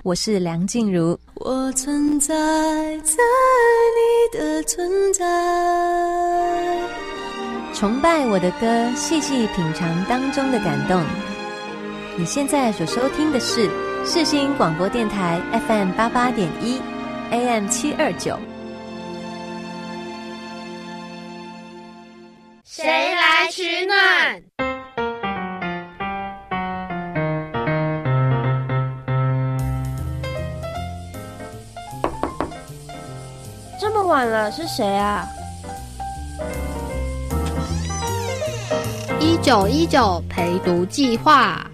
[0.09, 2.35] 我是梁静茹，我存在
[3.01, 3.23] 在
[4.33, 5.23] 你的存在。
[7.75, 11.05] 崇拜我的歌，细细品尝当中的感动。
[12.17, 13.69] 你现在所收听的是
[14.03, 16.81] 世新广播电台 FM 八八点一
[17.31, 18.39] ，AM 七二九。
[22.65, 24.43] 谁来取暖？
[34.09, 35.29] 晚了，是谁啊？
[39.21, 41.68] 一九一九陪读计划。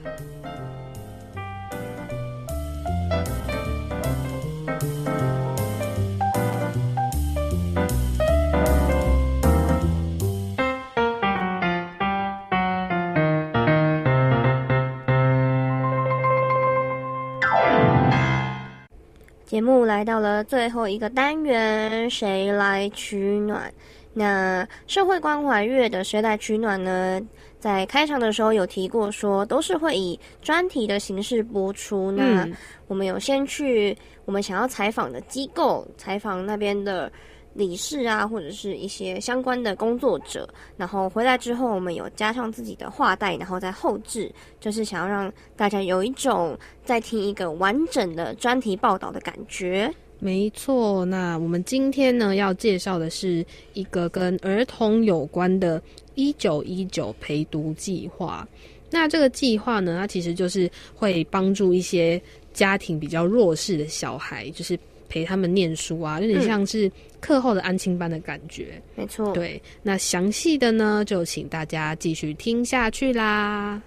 [19.65, 23.73] 目来到了最后一个单元，谁来取暖？
[24.13, 27.21] 那社会关怀月的谁来取暖呢？
[27.59, 32.13] 在开场的时候有提过说，都是会以专题的形式播出。
[32.13, 32.55] 那嗯
[32.87, 33.97] 我们有先去
[34.27, 37.11] 我们想要采访的机构，采访那边的
[37.55, 49.93] 理事啊，或者是一些相关的工作者，然后回来之后，我们有加上自己的话带，然后再后置，就是想要让大家有一种在听一个完整的专题报道的感觉。
[50.19, 55.83] 没错，那我们今天呢要介绍的是一个跟儿童有关的
[56.15, 58.47] “一九一九陪读计划”。
[58.91, 62.21] 那这个计划呢，它其实就是会帮助一些
[62.53, 66.91] 家庭比较弱势的小孩，就是陪他们念书啊，有点像是
[67.25, 68.83] 课后的安亲班的感觉。
[68.95, 73.81] 没错，对，那详细的呢，就请大家继续听下去啦。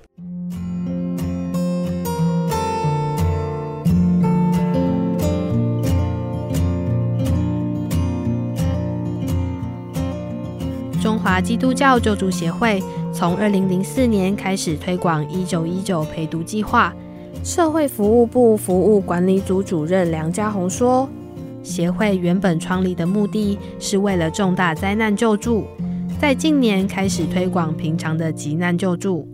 [11.00, 12.82] 中华基督教救助协会
[13.14, 16.92] 从二零零四年开始推广“一九一九陪读计划”。
[17.46, 21.08] 社会服务部服务管理组主任梁家宏说
[21.68, 25.66] ：“协会原本创立的目的是为了重大灾难救助，
[26.18, 29.28] 在近年开始推广平常的急难救助。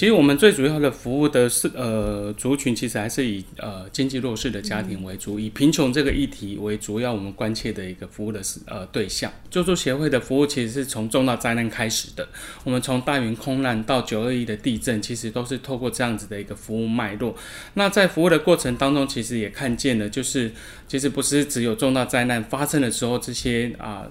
[0.00, 9.30] 其实我们最主要的服务的是呃族群，其实还是以呃经济弱势的家庭为主，以贫穷这个议题为主要我们关切的一个服务的是呃对象。
[9.50, 12.26] 救助协会的服务其实是从重大灾难开始的，
[12.64, 17.36] 我们从大云空难到九二一的地震，其实都是透过这样子的一个服务脉络。
[17.74, 20.50] 那在服务的过程当中，其实也看见了，就是
[20.88, 24.08] 其实不是只有重大灾难发生的时候，这些啊。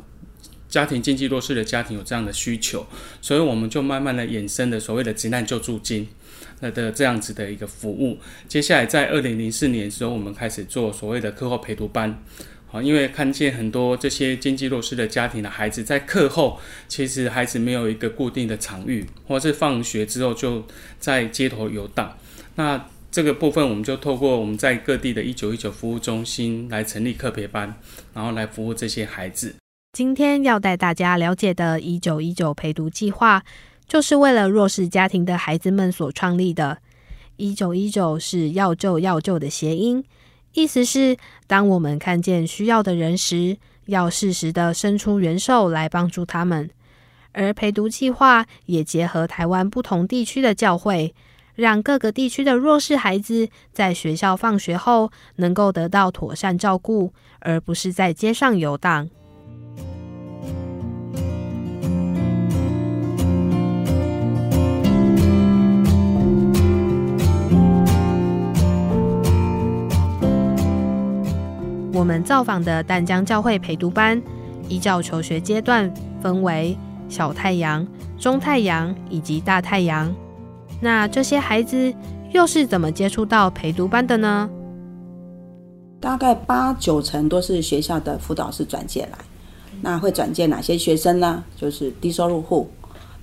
[0.70, 2.86] 家庭经济弱势的家庭有这样的需求，
[3.22, 6.08] 所以我们就慢慢的衍生了所谓的急难救助金，
[6.62, 8.20] 呃的这样子的一个服务。
[8.48, 12.24] 接下来在二零零四年的时候，我们开始做所谓的课后陪读班。
[12.72, 20.64] 好，因为看见很多这些经济弱势的家庭的孩子在课后，其实孩子没有一个固定的场域，或是放学之后就
[21.00, 22.16] 在街头游荡。
[22.58, 27.74] 那这个部分，我们就透过我们在各地的一九一九服务中心来成立课别班，
[28.14, 29.56] 然后来服务这些孩子。
[29.92, 33.44] 今天要带大家了解的“一九一九陪读计划”，
[33.90, 36.78] 就是为了弱势家庭的孩子们所创立的。
[37.38, 40.04] 一九一九是要救要救的谐音，
[40.54, 46.70] 意思是当我们看见需要的人时，要适时的伸出援手来帮助他们。
[47.32, 51.16] 而陪读计划也结合台湾不同地区的教会，
[51.56, 59.10] 让各个地区的弱势孩子在学校放学后能够得到妥善照顾，而不是在街上游荡。
[71.92, 74.22] 我们造访的淡江教会陪读班，
[74.68, 76.78] 依照求学阶段分为
[77.10, 77.86] 小太阳、
[78.20, 80.14] 中太阳以及大太阳。
[80.80, 81.92] 那这些孩子
[82.32, 84.50] 又是怎么接触到陪读班的呢？
[86.00, 89.18] 大概八九成都是学校的辅导师转介来。
[89.82, 91.44] 那会转介哪些学生呢？
[91.56, 92.70] 就是低收入户、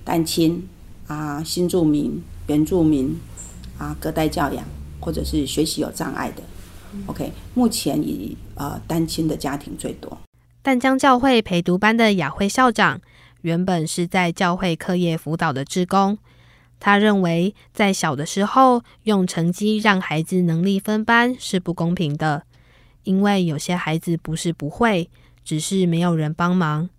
[0.03, 0.67] 单亲
[1.07, 3.17] 啊、新住民、原住民
[3.77, 4.63] 啊、隔代教养，
[4.99, 6.43] 或者是学习有障碍的。
[7.05, 10.17] OK，目前以呃单亲的家庭最多。
[10.61, 12.99] 淡江教会陪读班的雅慧校长
[13.41, 16.17] 原本是在教会课业辅导的职工，
[16.79, 22.43] 他认为在小的时候用成绩让孩子能力分班是不公平的，
[23.03, 25.09] 因为有些孩子不是不会，
[25.45, 26.89] 只是没有人帮忙。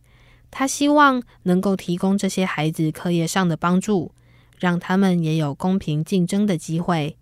[0.50, 4.12] 他希望能够提供这些孩子课业上的帮助，
[4.58, 7.18] 让他们也有公平竞争的机会。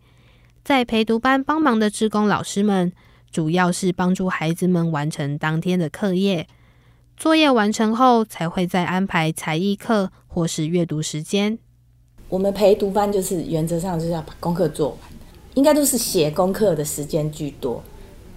[0.63, 2.93] 在陪读班帮忙的志工老师们，
[3.37, 6.47] 主要是帮助孩子们完成当天的课业。
[7.19, 11.59] 作业完成后，才会再安排才艺课或是阅读时间。
[12.31, 14.99] 我们陪读班就是原则上就是要把功课做完，
[15.53, 17.85] 应该都是写功课的时间居多。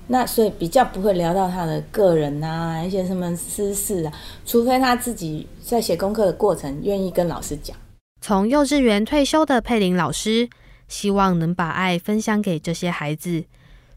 [0.07, 4.11] 那所以比较不会聊到他的个人啊，一些什么私事啊，
[4.45, 7.77] 除非他自己在写功课的过程愿意跟老师讲。
[8.19, 10.49] 从幼稚园退休的佩玲老师。
[10.89, 13.43] 希望能把爱分享给这些孩子，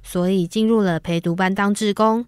[0.02, 2.24] 所以进入了陪读班当志工。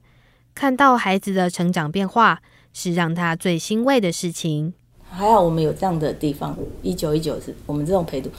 [0.54, 2.40] 看到孩子的成长变化，
[2.72, 4.72] 是让他最欣慰的事情。
[5.10, 8.30] 还好我们有这样的地方，一九一九是我们这种陪读，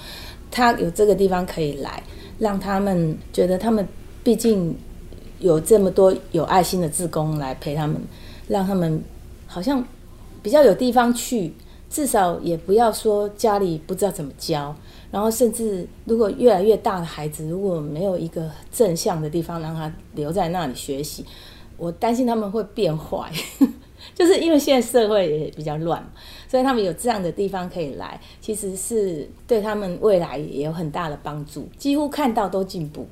[0.49, 2.03] 他有这个地方可以来，
[2.39, 3.85] 让他们觉得他们
[4.23, 4.77] 毕竟
[5.39, 8.01] 有这么多有爱心的志工来陪他们，
[8.47, 9.01] 让他们
[9.47, 9.83] 好像
[10.41, 11.53] 比较有地方去，
[11.89, 14.75] 至少也不要说家里不知道怎么教。
[15.11, 21.25] 然后，甚至如果越来越大的孩子，如果没有一个正向的地方让他留在那里学习，
[21.77, 23.31] 我担心他们会变坏。
[24.13, 26.03] 就是因为现在社会也比较乱，
[26.47, 31.67] 所以他们有这样的地方可以来，其实是对他们未来也有很大的帮助。
[31.77, 33.07] 几乎看到都进步，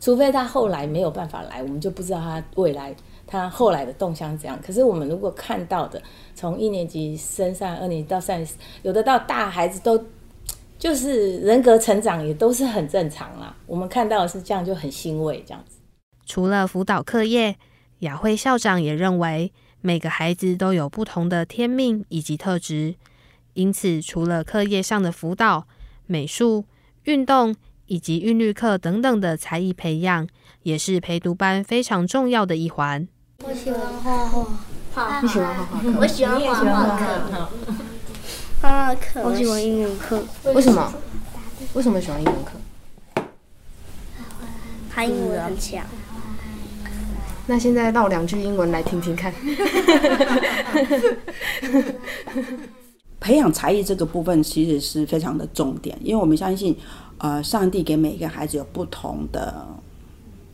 [0.00, 2.94] 除非他后来没有办法来，我们就不知道他未来
[3.26, 4.58] 他后来的动向怎样。
[4.64, 6.02] 可是我们如果看到的，
[6.34, 8.44] 从一年级升上二年级到三，
[8.82, 10.02] 有的到大孩子都。
[10.84, 13.56] 就是人格成长也都是很正常啦。
[13.64, 15.42] 我们看到的是这样，就很欣慰。
[15.46, 15.78] 这样子，
[16.26, 17.56] 除了辅导课业，
[18.00, 22.96] 雅慧校长也认为每个孩子都有不同的天命以及特质，
[23.54, 25.66] 因此除了课业上的辅导、
[26.04, 26.66] 美术、
[27.04, 27.56] 运动
[27.86, 30.28] 以及韵律课等等的才艺培养，
[30.64, 33.08] 也是陪读班非常重要的一环。
[33.42, 34.46] 我喜欢画画，
[34.92, 35.98] 画你喜欢画画？
[35.98, 37.48] 我喜欢画画
[39.22, 40.22] 我喜欢英文课。
[40.54, 40.90] 为什么？
[41.74, 42.52] 为什么喜欢英文课？
[44.90, 45.84] 他英文很强。
[47.46, 49.30] 那现在唠两句英文来听听看。
[53.20, 56.74] 培养才艺这个部分其实是非常的重点，因为我们相信，
[57.18, 59.66] 呃，上帝给每一个孩子有不同的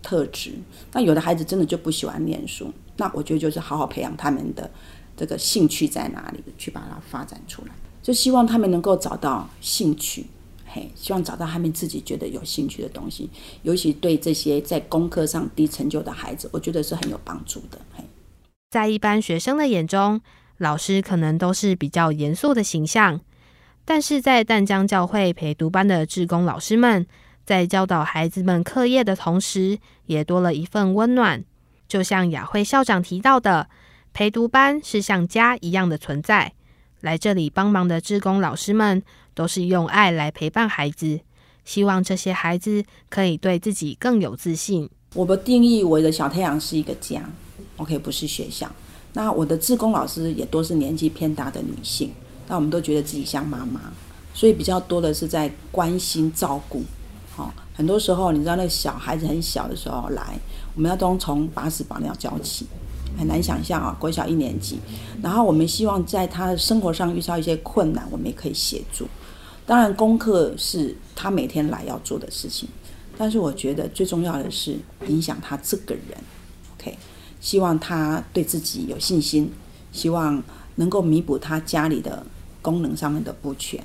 [0.03, 0.53] 特质。
[0.93, 4.69] 那有的孩子真的就不喜欢念书，那我觉得就是好好培养他们的
[5.17, 7.73] 这个兴趣在哪里，去把它发展出来。
[8.11, 10.27] 就希望他们能够找到兴趣，
[10.67, 13.31] 嘿，希望找到他们自己觉得有兴趣的东西，
[13.63, 17.79] 尤其对这些在功课上低成就的孩子，我觉得是很有帮助的。
[17.95, 18.03] 嘿，
[18.69, 20.21] 在一般学生的眼中，
[20.59, 23.21] 老师可能都是比较严肃的形象，
[23.85, 27.07] 但是在淡江教会陪读班的志工老师们，
[27.45, 31.45] 在教导孩子们课业的同时，也多了一份温暖。
[31.87, 33.69] 就像雅慧校长提到的，
[34.13, 36.55] 陪读班是像家一样的存在。
[37.01, 39.03] 来这里帮忙的志工老师们，
[39.35, 41.21] 都是用爱来陪伴孩子，
[41.65, 44.89] 希望这些孩子可以对自己更有自信。
[45.15, 47.29] 我的定义，我的小太阳是一个家
[47.77, 48.71] ，OK，不是学校。
[49.13, 52.13] 那我的志工老师也都是年纪偏大的女性，
[52.47, 53.81] 那我们都觉得自己像妈妈，
[54.33, 56.83] 所以比较多的是在关心照顾。
[57.35, 60.39] 好，很多时候你知道，那小孩子很小的时候来，
[60.77, 62.67] 我们要都从把屎把尿教起。
[63.21, 64.81] 很难想象啊，国小一年级。
[65.23, 69.07] 然后我们希望在他的生活上遇到一些困难，我们也可以协助。
[69.67, 72.69] 当然，功课是他每天来要做的事情，
[73.17, 76.19] 但是我觉得最重要的是影响他这个人。
[76.77, 76.97] OK，
[77.41, 79.53] 希望他对自己有信心，
[79.93, 80.43] 希望
[80.75, 82.25] 能够弥补他家里的
[82.63, 83.79] 功能上面的不全。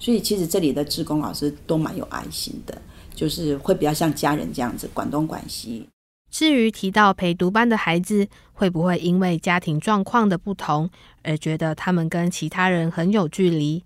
[0.00, 2.80] 所以，其实这里的志工老师都蛮有爱心的，
[3.14, 5.86] 就是会比较像家人这样子，管东管西。
[6.30, 10.90] 至于提到陪读班的孩子会不会因为家庭状况的不同
[11.22, 13.82] 而觉得他们跟其他人很有距离，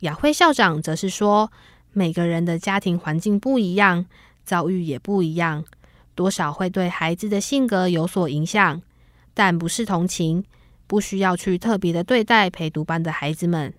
[0.00, 1.50] 雅慧校长则是说，
[1.92, 4.04] 每个人的家庭环境不一样，
[4.44, 5.64] 遭遇也不一样，
[6.14, 8.82] 多少会对孩子的性格有所影响，
[9.32, 10.44] 但不是同情，
[10.86, 13.72] 不需要去特别的对待陪读班的孩子们。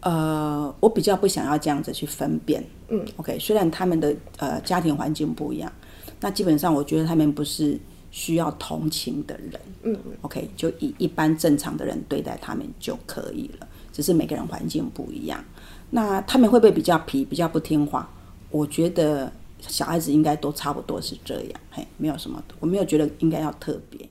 [0.00, 2.62] 呃，我比较不想要这样子去分辨。
[2.88, 5.72] 嗯，OK，虽然他们的呃家庭环境不一样。
[6.20, 7.78] 那基本上，我觉得他们不是
[8.10, 13.68] 需要同情的人，嗯，OK，就以一般正常的人对待他们就可以了。
[13.92, 15.44] 只是每个人环境不一样，
[15.90, 18.08] 那他们会不会比较皮、比较不听话？
[18.50, 24.08] 我觉得小孩子应该都差不多是这样，嘿，没有什么，我没有觉得应该要特别。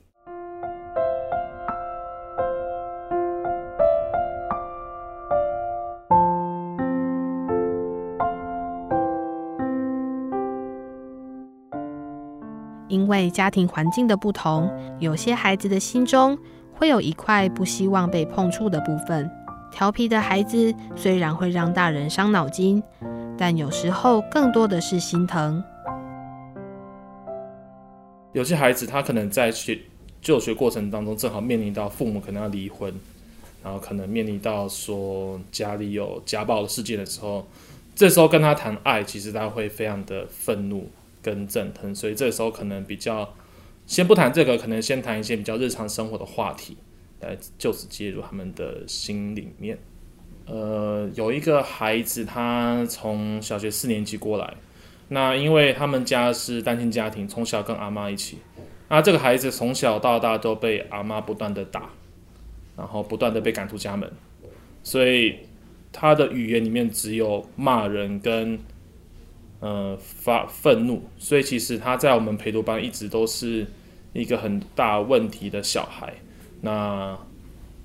[13.14, 14.68] 为家庭环境的不同，
[15.00, 16.36] 有些孩子的心中
[16.74, 19.30] 会有一块不希望被碰触的部分。
[19.72, 22.82] 调皮的孩子虽然会让大人伤脑筋，
[23.38, 25.64] 但有时候更多的是心疼。
[28.32, 29.80] 有些孩子他可能在学
[30.20, 32.92] 就学过程当中，正好面临到父母可能要离婚，
[33.64, 37.46] 然后可能面临到说家里有家暴的事件的时候，
[37.94, 40.90] 这时候跟他谈爱，其实他会非常的愤怒。
[41.24, 43.34] 跟阵疼，所以这时候可能比较
[43.88, 46.78] 先不谈这个，可能先谈一些比较日常生活的话题，
[47.22, 49.80] 来就此介入他们的心里面。
[50.46, 54.54] 呃，有一个孩子，他从小学四年级过来，
[55.08, 58.40] 那因为他们家是单亲家庭，从小跟阿妈一起，
[58.90, 61.90] 那这个孩子从小到大都被阿妈不断的打，
[62.76, 64.12] 然后不断的被赶出家门，
[64.84, 65.40] 所以
[65.94, 68.60] 他的语言里面只有骂人跟。
[69.64, 73.66] 呃，发愤怒，所以其实他在我们陪读班一直都是
[74.12, 76.14] 一个很大问题的小孩。
[76.60, 77.18] 那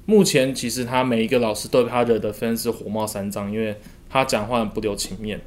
[0.05, 3.77] 目前其实他每一个老师都被他惹的分是火冒三丈，因为
[4.11, 5.41] 他讲话很不留情面。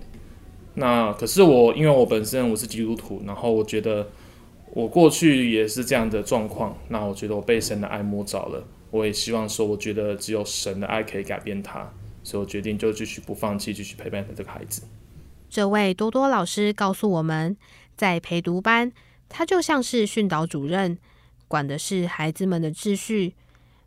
[0.75, 4.07] 那可是我，因为我本身我是基督徒，然后我觉得
[4.73, 6.77] 我过去也是这样的状况。
[6.87, 11.91] 那我觉得我被神的爱摸着了，我也希望说，我觉得只有神的爱可以改变他，
[12.23, 14.83] 所以我决定就继续不放弃，继续陪伴这个孩子。
[15.51, 17.57] 这位多多老师告诉我们，
[17.97, 18.89] 在陪读班，
[19.27, 20.97] 他就像是训导主任，
[21.49, 23.35] 管的是孩子们的秩序。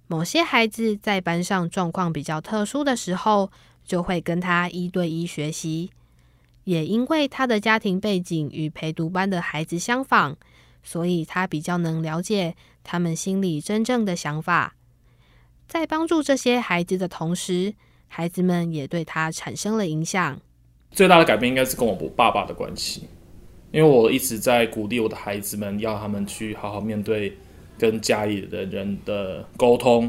[0.07, 3.51] 某些孩子在班上状况比较特殊的时候，
[3.83, 5.91] 就会跟他一对一学习。
[6.65, 10.37] 也因为他的家庭背景与陪读班的孩子相仿，
[10.83, 14.75] 所以他比较能了解他们心里真正的想法。
[15.67, 17.73] 在帮助这些孩子的同时，
[18.07, 20.39] 孩子们也对他产生了影响。
[20.95, 23.09] 最大的改变应该是跟我爸爸的关系，
[23.73, 27.37] 因为我一直在鼓励我的孩子们，要他们去好好面对
[27.77, 30.09] 跟家里的人的沟通。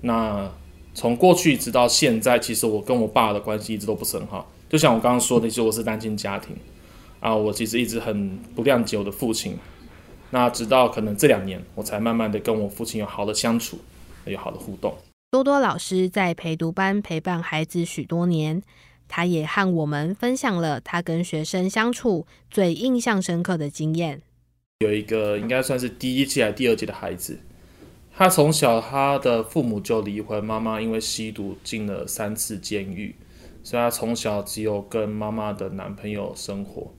[0.00, 0.50] 那
[0.94, 4.50] 从过去直到现在，其实我跟我爸的关系一直都不是很好。
[4.70, 6.56] 就像我刚刚说的，其实我是单亲家庭
[7.20, 9.54] 啊，我其实一直很不谅解我的父亲。
[10.30, 13.78] 那直到可能这两年，我才慢慢的跟我父亲有好的相处，
[14.24, 14.94] 有好的互动。
[15.30, 18.62] 多多老师在陪读班陪伴孩子许多年。
[19.08, 24.22] 他也和我们分享了他跟学生相处最印象深刻的经验。
[24.80, 27.38] 有一个应该算是第一届还第二届的孩子，
[28.14, 33.16] 他从小他的父母就离婚，妈妈因为吸毒进了三次监狱，
[33.62, 36.92] 所以他从小只有跟妈妈的男朋友生活。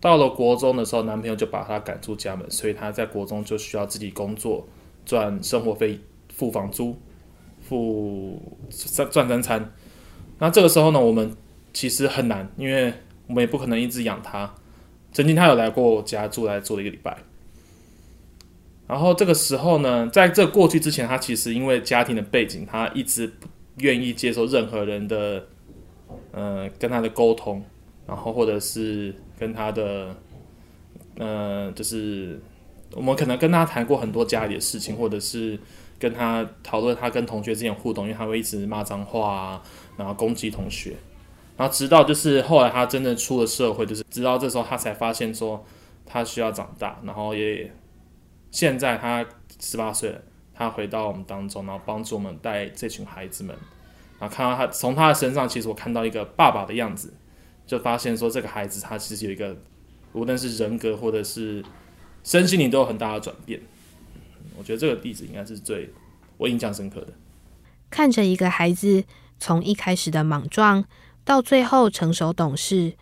[0.00, 4.64] 到了国中的时候，男朋友就把他赶出家门，所以他在国中就需要自己工作
[5.04, 5.98] 赚生活费、
[6.32, 6.96] 付房租、
[7.60, 8.40] 付
[8.70, 9.72] 赚赚三餐。
[10.38, 11.36] 那这个时候呢，我们
[11.72, 12.92] 其实很难，因为
[13.26, 14.54] 我们也不可能一直养他。
[15.12, 17.16] 曾经他有来过我家住来住了一个礼拜。
[18.86, 25.46] 然后这个时候呢，在这过去之前，他其实因为家庭的背景，他一直不愿意接受任何人的，
[26.32, 27.62] 呃，跟他的沟通，
[28.06, 30.14] 然后或者是跟他的，
[31.18, 32.40] 呃，就是
[32.92, 35.58] 我们可能跟他谈过很多家里的事情，或者是。
[36.00, 39.62] 跟他讨论他跟同学之间互动，因为他会一直骂脏话啊，
[39.98, 40.94] 然后攻击同学，
[41.56, 45.66] 然后直到就是后来他真的出了社会，就是直到这时候他才发现说
[46.06, 47.70] 他需要长大，然后也
[48.52, 49.26] 现在他
[49.60, 50.22] 十八岁了，
[50.54, 53.54] 他回到我们当中，然后帮助我们带这群孩子们，
[54.20, 57.12] 然后看到他从他的身上，其实我看到一个爸爸的样子，
[57.66, 59.56] 就发现说这个孩子他其实有一个，
[60.12, 61.64] 无论是人格或者是
[62.22, 63.60] 身心灵都有很大的转变。
[64.56, 65.90] 我觉得这个例子应该是最
[66.36, 67.08] 我印象深刻的。
[67.90, 69.04] 看着一个孩子
[69.38, 70.84] 从一开始的莽撞
[71.24, 72.94] 到最后成熟懂事，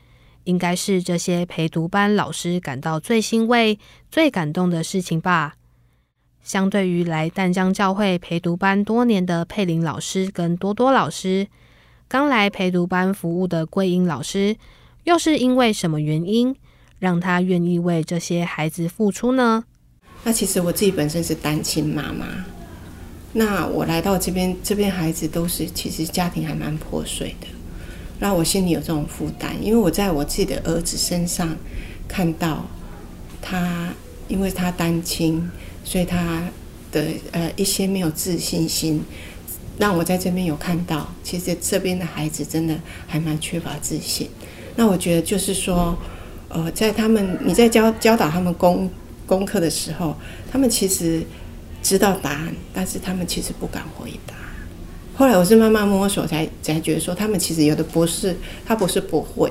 [0.45, 3.78] 应该是这些陪读班老师感到最欣慰、
[4.11, 5.55] 最感动的事情吧。
[6.43, 11.49] 相对于来淡江教会陪读班多年的佩林老师跟多多老师，
[12.07, 14.57] 刚来陪读班服务的桂英老师，
[15.03, 16.55] 又是因为什么原因
[17.01, 19.64] 让他愿意为这些孩子付出呢？
[20.22, 22.26] 那其实我自己本身是单亲妈妈，
[23.37, 27.47] 那我来到这边，这边孩子都是其实家庭还蛮破碎的，
[28.18, 31.57] 那我心里有这种负担，因为我在我自己的儿子身上
[32.09, 32.66] 看到
[33.41, 33.93] 他，
[34.28, 35.49] 因为他单亲。
[35.89, 36.43] 所以他
[36.91, 39.01] 的呃一些没有自信心，
[39.78, 42.76] 让我在这边有看到，其实这边的孩子真的
[43.07, 44.28] 还蛮缺乏自信。
[44.74, 45.97] 那我觉得就是说，
[46.49, 48.91] 呃，在他们你在教教导他们功
[49.28, 50.16] 功课的时候，
[50.51, 51.22] 他们其实
[51.87, 54.34] 知道答案，但是他们其实不敢回答。
[55.14, 59.49] 后来我是慢慢摸索才才觉得说，他们其实有的不是他不是不会，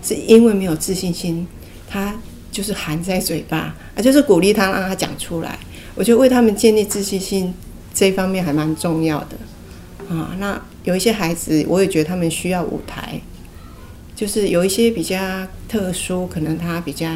[0.00, 1.44] 是因为没有自信心，
[1.88, 2.14] 他
[2.52, 5.58] 就是含在嘴巴，啊，就是鼓励他让他讲出来。
[5.96, 7.52] 我觉得为他们建立自信心
[7.92, 9.36] 这一方面还蛮重要的
[10.08, 10.36] 啊。
[10.38, 13.20] 那有一些孩子，我也觉得他们需要舞台，
[14.14, 15.18] 就是有一些比较
[15.68, 17.08] 特殊，可能他比较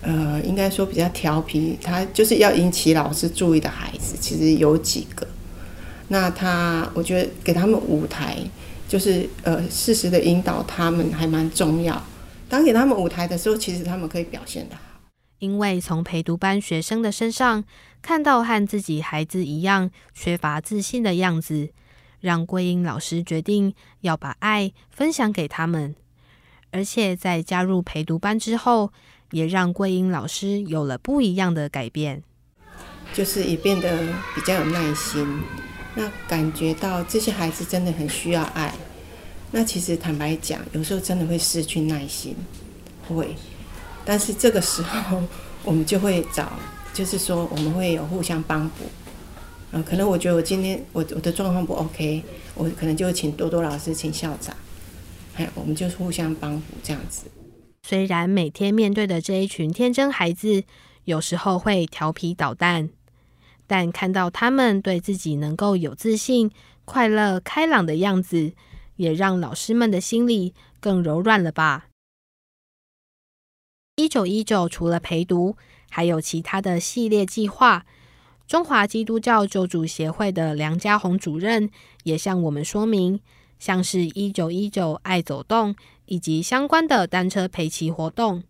[0.00, 5.26] 呃，应该说比较调皮，他就是要引起老师注意的孩子，其实有几个。
[6.08, 8.38] 那他，我觉得给他们舞台，
[8.88, 12.02] 就是呃，适时的引导他们还蛮重要。
[12.48, 14.82] 当给他们舞台的时候，其实他们可以表现的好。
[15.38, 17.62] 因为从陪读班学生的身上
[18.00, 21.68] 看到和自己孩子一样缺乏自信的样子，
[22.20, 25.94] 让桂英老师决定要把爱分享给他们。
[26.70, 28.92] 而且在加入陪读班之后，
[29.30, 32.22] 也让桂英老师有了不一样的改变，
[33.12, 35.26] 就是也变得比较有耐心。
[35.94, 38.74] 那感觉到这些孩子真的很需要爱。
[39.50, 42.36] 那其实坦白讲，有时候真的会失去耐心，
[43.08, 43.34] 会。
[44.04, 45.22] 但是这个时候，
[45.64, 46.52] 我们就会找，
[46.94, 48.84] 就是说我们会有互相帮补。
[49.72, 52.22] 嗯，可能我觉得我今天我我的状况不 OK，
[52.54, 54.54] 我可能就会请多多老师，请校长，
[55.36, 57.24] 哎我们就是互相帮补这样子。
[57.88, 60.64] 虽然每天面对的这一群天真孩子，
[61.04, 62.90] 有时候会调皮捣蛋，
[63.66, 66.50] 但看到他们对自己能够有自信、
[66.84, 68.52] 快乐、开朗的样子，
[68.96, 71.86] 也让老师们的心里更柔软了吧。
[73.96, 75.56] 一九一九除了陪读，
[75.88, 77.86] 还有其他的系列计划。
[78.46, 81.70] 中华基督教救助协会的梁家宏主任
[82.02, 83.18] 也向我们说明，
[83.58, 85.74] 像是一九一九爱走动
[86.08, 88.42] 以及相关的单车陪骑活动。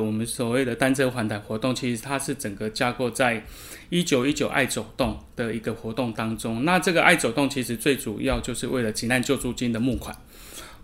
[0.00, 3.44] 我们所谓的单车环台活动，其实它是整个架构在
[3.90, 6.64] 一九一九爱走动的一个活动当中。
[6.64, 10.16] 那这个爱走动其实最主要就是为了急难救助金的募款。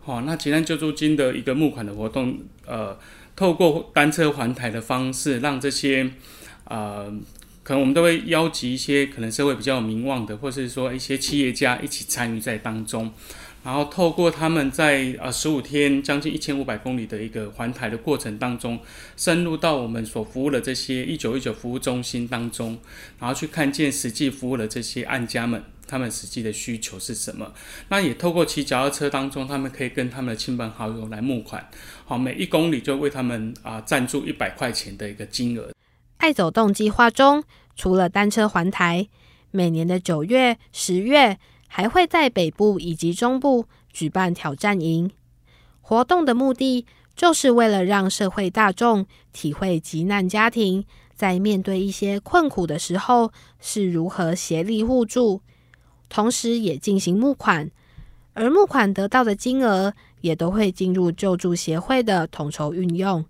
[0.01, 2.99] 好，那急难救助金的一个募款的活动，呃。
[3.37, 6.11] 透过单车环台的方式，让这些
[6.65, 7.07] 呃，
[7.63, 13.11] 可能我们都会邀集一些可能社会比较有名望的，或是说一些企业家一起参与在当中，
[13.63, 18.79] 然后透过他们在呃十五天将近一千五百公里的一个环台的过程当中，
[19.17, 22.79] 深入到我们所服务的这些一九一九服务中心当中，
[23.19, 25.63] 然后去看见实际服务的这些案家们。
[25.87, 27.53] 他们实际的需求是什么？
[27.89, 31.69] 那也透过骑脚踏车当中，他们可以跟他们的亲朋好友来募款，
[32.05, 35.73] 好，每一公里就为他们啊赞助一百块钱的一个金额。
[36.19, 37.43] 爱走动计划中，
[37.75, 39.09] 除了单车环台，
[39.51, 41.37] 每年的九月、十月
[41.73, 45.09] 还会在北部以及中部举办挑战营。
[45.81, 55.41] 活动的目的就是为了让社会大众体会急难家庭在面对一些困苦的时候是如何协力互助。
[56.09, 57.71] 同时也进行募款，
[58.35, 63.25] 而募款得到的金额也都会进入救助协会的统筹运用。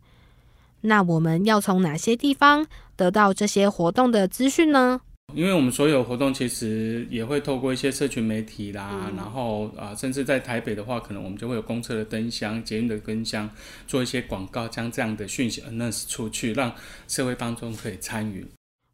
[0.80, 2.66] 那我们要从哪些地方
[2.96, 5.02] 得到这些活动的资讯呢？
[5.34, 13.48] 因为我们所有活动其实也会透过一些社群媒体啦，然后啊，甚至在台北的话，可能我们就会有公车的灯箱、捷运的灯箱，
[13.86, 16.72] 做一些广告，将这样的讯息 announce 出去，让
[17.08, 18.46] 社会当中可以参与。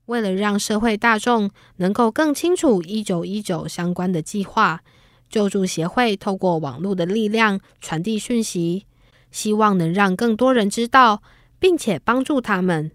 [0.07, 4.82] 为了让社会大众能够更清楚一九一九相关的计划，
[5.28, 8.87] 救助协会透过网络的力量传递讯息，
[9.32, 11.22] 希望能让更多人知道，
[11.59, 12.93] 并且帮助他们。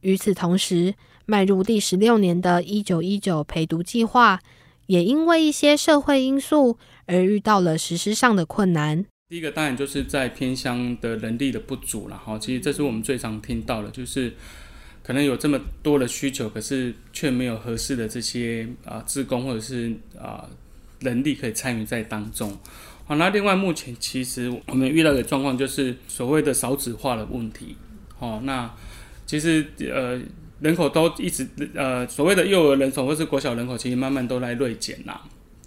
[0.00, 0.94] 与此同时，
[1.30, 4.40] 迈入第十六年的一九一九陪读计划，
[4.86, 9.04] 也因为一些社会因素而遇到了实施上的困难。
[9.28, 14.32] 第一个当然就是在偏乡的人力的不足了哈，其实这是我们最常听到的，就是
[15.02, 20.48] 可能有这么多的需求，可是却没有合适的这些啊职工或者是啊
[21.00, 22.56] 人力可以参与在当中。
[23.04, 27.76] 好，那另外目前其实我们遇到的状况就是所谓的少子化的问题。
[28.18, 28.74] 哦，那
[29.26, 30.18] 其实呃
[30.60, 35.22] 人口都一直呃所谓的幼儿人口或是国小人口，其实慢慢都在锐减啦。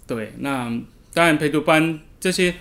[0.06, 0.64] 对，那
[1.14, 2.54] 当然陪读班这些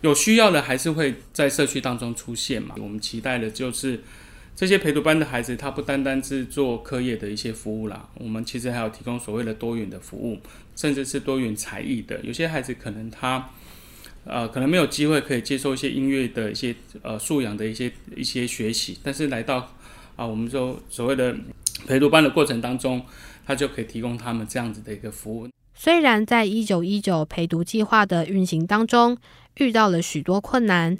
[0.00, 2.74] 有需要的还是会在社区当中出现嘛。
[2.78, 4.00] 我们期待的就是
[4.54, 10.38] 这些陪读班的孩子，他不单单是做课业的一些服务啦，我们其实还有提供所谓的多元的服务，
[10.74, 12.20] 甚至是多元才艺的。
[12.22, 13.50] 有些孩子可能他。
[14.28, 19.72] 呃，可能没有机会可以接受一些音乐的一些呃素养的一些一些学习，但是来到
[20.16, 21.32] 啊，我们说所谓的
[21.86, 23.04] 陪读班的过程当中，
[23.44, 25.48] 他就可以提供他们这样子的一个服务。
[25.74, 29.18] 虽然在一九一九陪读计划的运行当中
[29.58, 30.96] 遇到了许多困难，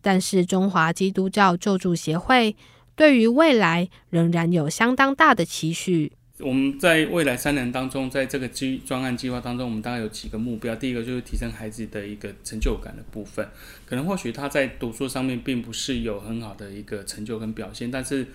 [0.00, 2.56] 但是中华基督教救助协会
[2.94, 6.12] 对于未来仍然有相当大的期许。
[6.40, 10.74] 我们在未来三年当中，在这个计专案计划当中，我们大概有几个目标。
[10.74, 13.46] 第一个就是提升孩子的一个成就感的部分。
[13.86, 18.26] 可能或许他在读书上面并不是有很好的一个成就跟表现，但是，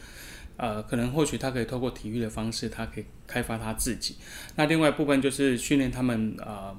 [0.59, 4.17] 呃，可能或许他可以透过体育的方式，他可以开发他自己。
[4.57, 6.75] 那另外一部分就是训练他们啊，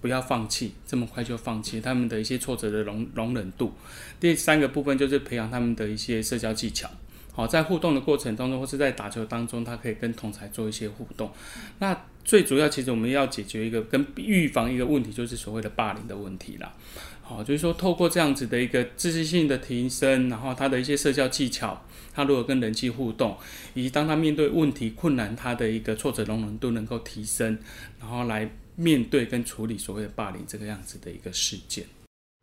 [0.00, 3.72] 不要放弃，这么快就放弃他们的一些挫折的容容忍度。
[4.18, 6.90] 第三个部分就是培养他们的一些社交技巧。
[7.32, 11.32] 好，在互动的过程当中，或是在打球当中，他可以跟同才做一些互动。
[11.78, 16.72] 那最主要，其实我们要解决一个跟预防一个问题，就是所谓的霸凌的问题啦。
[17.24, 23.36] 好，就是说透过这样子的一个自信性的提升，然后他的一些社交技巧，他如何跟人际互动，
[23.72, 27.58] 以及当他面对问题困难，他的一个挫折容忍度能够提升，
[27.98, 31.84] 然后来面对跟处理所谓的霸凌这个样子的一个事件。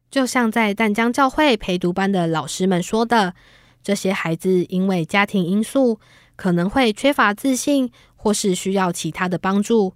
[0.10, 3.34] 就像在淡江教会陪读班的老师们说的。
[3.84, 6.00] 这些孩子因为家庭因素，
[6.36, 9.96] 可能会缺乏自信，或是需要其他的帮助。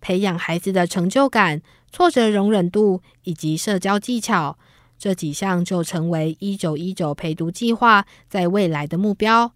[0.00, 1.60] 培养孩子的成就感、
[1.94, 4.58] 挫折容忍度以及社交技巧，
[4.98, 9.52] 这几项就成为一九一九陪读计划在未来的目标。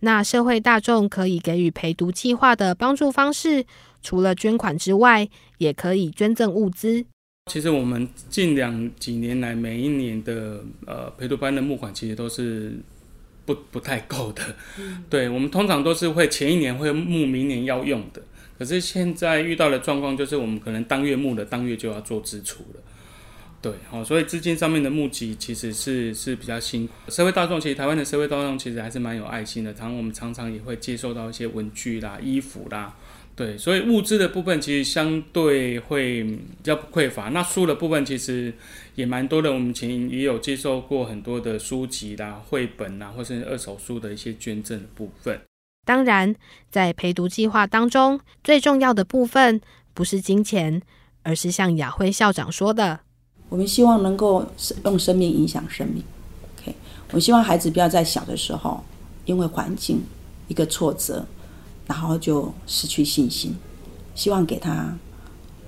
[0.00, 3.64] 那社会大众可以给予陪读计划的帮助方式，
[4.02, 5.28] 除了捐款之外，
[5.58, 7.06] 也可以捐赠物资。
[7.48, 12.76] 其实我们近两几年来，每一年的呃陪读班的募款，其实都是
[13.44, 14.42] 不不太够的。
[15.08, 18.20] 对我们通常都是会前一年会募明年要用的，
[18.58, 22.80] 可是现在遇到的状况就是，我们可能当月募的当月就要做支出了。
[23.60, 26.92] 对，好，所以资金上面的募集其实是是比较辛苦。
[27.08, 32.94] 社会大众其实台湾的社会大众其实还是蛮有爱心的，常我们常常也会接受到一些文具啦、衣服啦。
[33.34, 37.30] 对，所以物资的部分其实相对会比较不匮乏。
[37.30, 38.52] 那书的部分其实
[38.94, 45.40] 也蛮多的，我们前也有接受过很多的书籍啦、绘本啦，或是二手书的一些捐赠的部分。
[45.84, 46.34] 当然，
[46.70, 49.60] 在陪读计划当中，最重要的部分
[49.92, 50.80] 不是金钱，
[51.22, 53.00] 而是像雅慧校长说的，
[53.48, 54.46] 我们希望能够
[54.84, 56.02] 用生命影响生命。
[56.58, 56.74] OK，
[57.12, 58.82] 我希望孩子不要在小的时候
[59.24, 60.02] 因为环境
[60.48, 61.24] 一个挫折。
[61.86, 63.54] 然后就失去信心，
[64.14, 64.96] 希望给他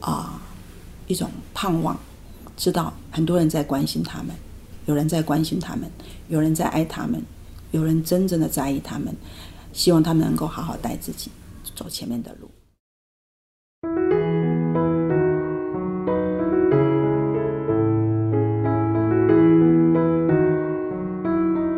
[0.00, 0.40] 啊
[1.06, 1.94] 一种盼望，
[2.56, 4.34] 知道很多人在关心他们，
[4.86, 5.90] 有人在关心他们，
[6.28, 7.22] 有人在爱他们，
[7.70, 9.14] 有人真正的在意他们，
[9.77, 11.31] 希望他们能够好好带自己
[11.74, 12.51] 走前面的路。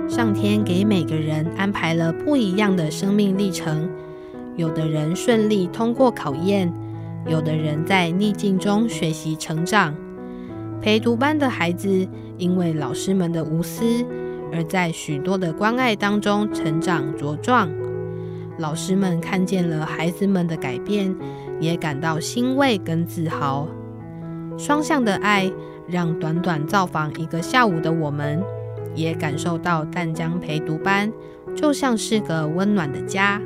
[0.09, 3.91] 上天给每个人安排了不一样的生命历程。
[4.57, 6.73] 有的人顺利通过考验，
[7.27, 9.93] 有的人在逆境中学习成长。
[10.81, 14.05] 陪读班的孩子因为老师们的无私，
[14.53, 17.69] 而在许多的关爱当中成长茁壮。
[18.59, 21.15] 老师们看见了孩子们的改变，
[21.61, 23.69] 也感到欣慰跟自豪。
[24.59, 25.51] 双向的爱，
[25.87, 28.43] 让短短造访一个下午的我们，
[28.95, 31.13] 也感受到淡江陪读班
[31.55, 33.41] 就像是个温暖的家。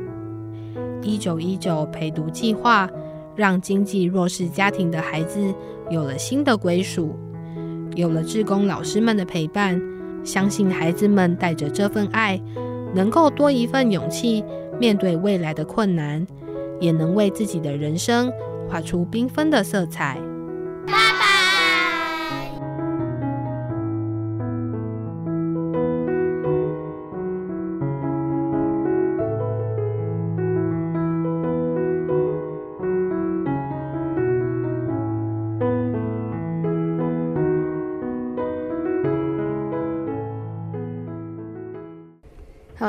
[1.02, 2.88] 一九一九陪读计划
[3.36, 5.52] 让经济弱势家庭的孩子
[5.90, 7.14] 有了新的归属，
[7.94, 9.78] 有了志工老师们的陪伴，
[10.24, 12.40] 相信孩子们带着这份爱，
[12.94, 14.42] 能够多一份勇气
[14.82, 16.26] 面对未来的困难，
[16.80, 18.32] 也能为自己的人生
[18.68, 20.18] 画出缤纷的色彩。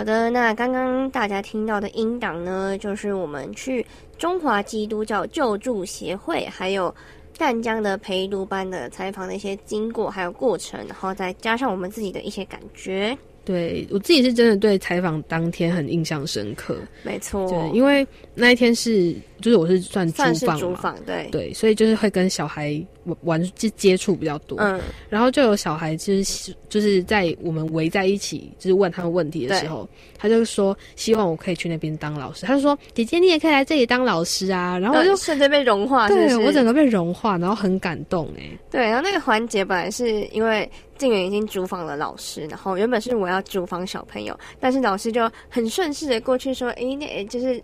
[0.04, 3.86] 好的，那刚刚大家听到的音档呢，就是我们去
[4.18, 6.94] 中华基督教救助协会还有
[7.32, 13.18] 湛江的陪读班的采访的一些经过还有过程，然后再加上我们自己的一些感觉。
[13.46, 21.28] 对我自己是真的对采访当天很印象深刻，没错，对，因为那一天是就是我是算算是访嘛，主访，对。
[21.32, 24.80] 对，所以就是会跟小孩玩玩接接触比较多，嗯，
[25.10, 29.88] 然后就有小孩就是就是在我们围在一起就是问他们问题的时候，
[30.18, 40.14] 他就说希望我可以去那边当老师，他就说姐姐你也可以来这里当老师啊，然后我就瞬间被融化，是是对我整个被融化，然后很感动哎，对，然后那个环节本来是？
[40.32, 40.70] 因为
[41.04, 47.62] 静远已经主访了老师，然后原本是我要主访小朋友，但是老师就很顺势的过去说，诶，那就是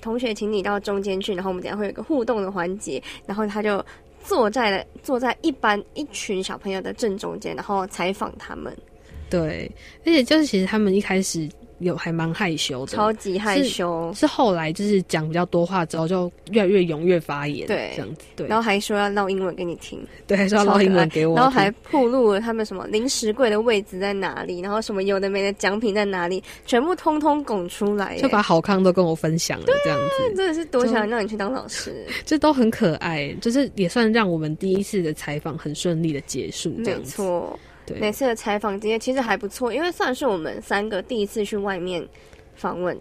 [0.00, 3.84] 同学，请你到中间去，然后我们等下会有一个互动的环节，然后他就
[4.22, 8.72] 坐在了坐在一班一群小朋友的正中间，然后采访他们，
[9.28, 9.68] 对，
[10.00, 11.48] 而且就是其实他们一开始
[11.78, 37.58] 有还蛮害羞的，超级害羞，是是后来就是讲比较多话之后，就越来越踊跃发言，对，这样子，对，然后还说要唠英文给你听，对，还说要唠英文给我听，然后还铺露了他们什么零食柜的位置在哪里，然后什么有的没的奖品在哪里，全部通通拱出来，就把好康都跟我分享了，这样子，真的是多想让你去当老师， 这都很可爱，就是也算让我们第一次的采访很顺利的结束，没错。
[37.86, 42.06] 对，每次的采访经验其实还不错，因为算是我们三个第一次去外面
[42.54, 42.98] 访问，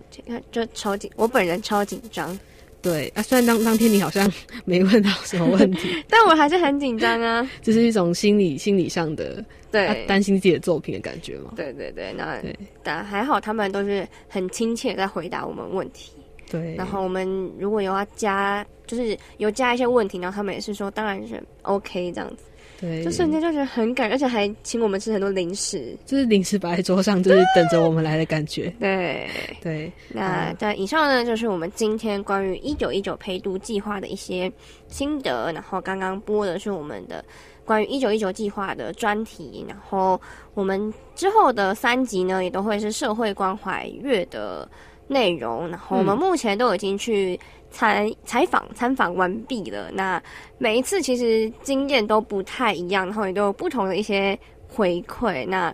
[0.51, 2.37] 就超紧，我本人超紧张。
[2.81, 4.29] 对啊，虽然当当天你好像
[4.65, 7.49] 没问到什么问题， 但我还是很紧张啊。
[7.63, 11.53] 这是一种心理心理上的对、啊担心自己的作品的感觉嘛。
[11.55, 12.43] 对对对，那
[12.83, 16.11] 但还好他们都是很亲切在回答我们问题。
[16.51, 17.25] 对，然后我们
[17.57, 22.43] 如果有要加，就是有加一些问题，然后他们也是说当然是 OK 这样子。
[22.83, 28.67] 对，就瞬间就觉得很感，而且还请我们吃很多零食，就是零食摆在桌上，就是等着我们来的感觉。
[28.77, 29.29] 对
[29.61, 34.51] 对，那在以上呢，就是我们今天关于一九一九陪读计划的一些
[34.89, 35.49] 心得。
[35.53, 37.23] 然后刚刚播的是我们的
[37.63, 40.19] 关于一九一九计划的专题，然后
[40.53, 44.67] 我们之后的三集呢，也都会是社会关怀月的
[45.07, 45.69] 内容。
[45.69, 47.39] 然后我们目前都已经去。
[47.73, 50.21] 采采访参访完毕了，那
[50.59, 54.37] 每一次其实经验都不太一样，然后也都有不同的一些
[54.69, 55.45] 回馈。
[55.47, 55.73] 那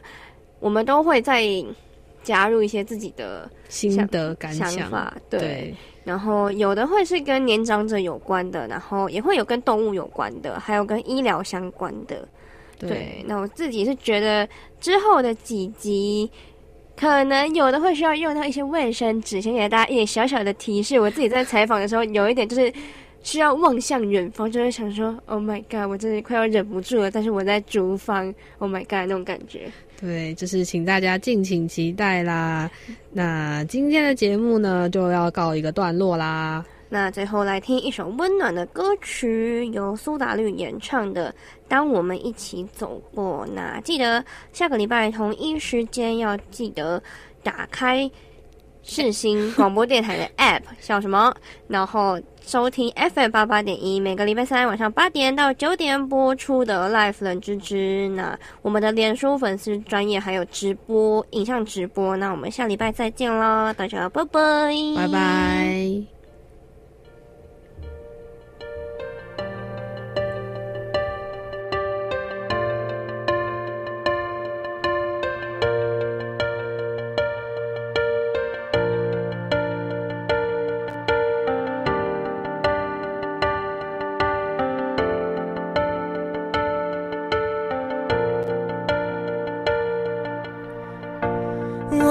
[0.62, 1.44] 我们都会再
[2.24, 5.76] 加入一些自己的心得感想法，对。
[6.06, 12.26] 然后有的会是跟年长者有关的，然后也会有跟动物有关的，还有跟医疗相关的。
[12.80, 14.48] 对，那我自己是觉得
[14.80, 16.32] 之后的几集。
[17.00, 21.00] 可能有的会需要用到一些卫生纸，先给大家一点小小的提示。
[21.00, 22.74] 我自己在采访的时候，有一点就是
[23.24, 29.72] 需要望向远方，就会想说：“Oh my god，我真的快要忍不住了。”但是我在厨房，Oh my god，那种感觉。
[29.98, 32.70] 对，就是请大家敬请期待啦。
[33.14, 36.66] 那今天的节目呢，就要告一个段落啦。
[36.90, 41.32] 那最后来听一首温暖的歌曲，由苏打绿演唱的
[41.68, 43.46] 《当我们一起走过》。
[43.54, 47.02] 那记得下个礼拜同一时间要记得
[47.44, 48.10] 打开
[48.82, 51.32] 世新广播电台的 App，笑什么？
[51.68, 58.10] 然后收听 FM 八八点一，每个礼拜三晚上八点到九点播出的 Life 冷知知。
[58.16, 62.18] 那我们的脸书粉丝专业还有直播影像直播。
[62.18, 66.19] 那我们下礼拜再见啦，大家拜拜，拜拜。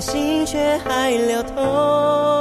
[0.00, 2.39] 心却还流通。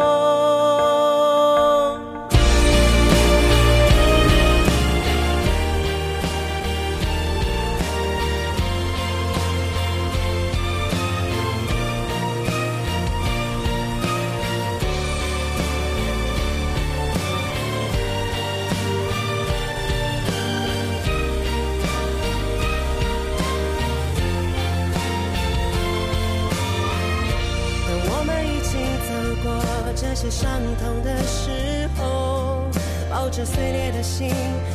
[33.40, 34.30] 这碎裂的心，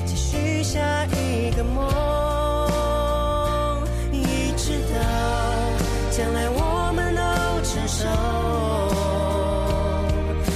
[0.06, 1.84] 继续下一个梦，
[4.10, 4.96] 一直到
[6.10, 7.20] 将来我们都
[7.62, 8.08] 成熟，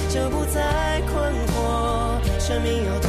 [0.09, 3.08] 就不再困惑，生命有多。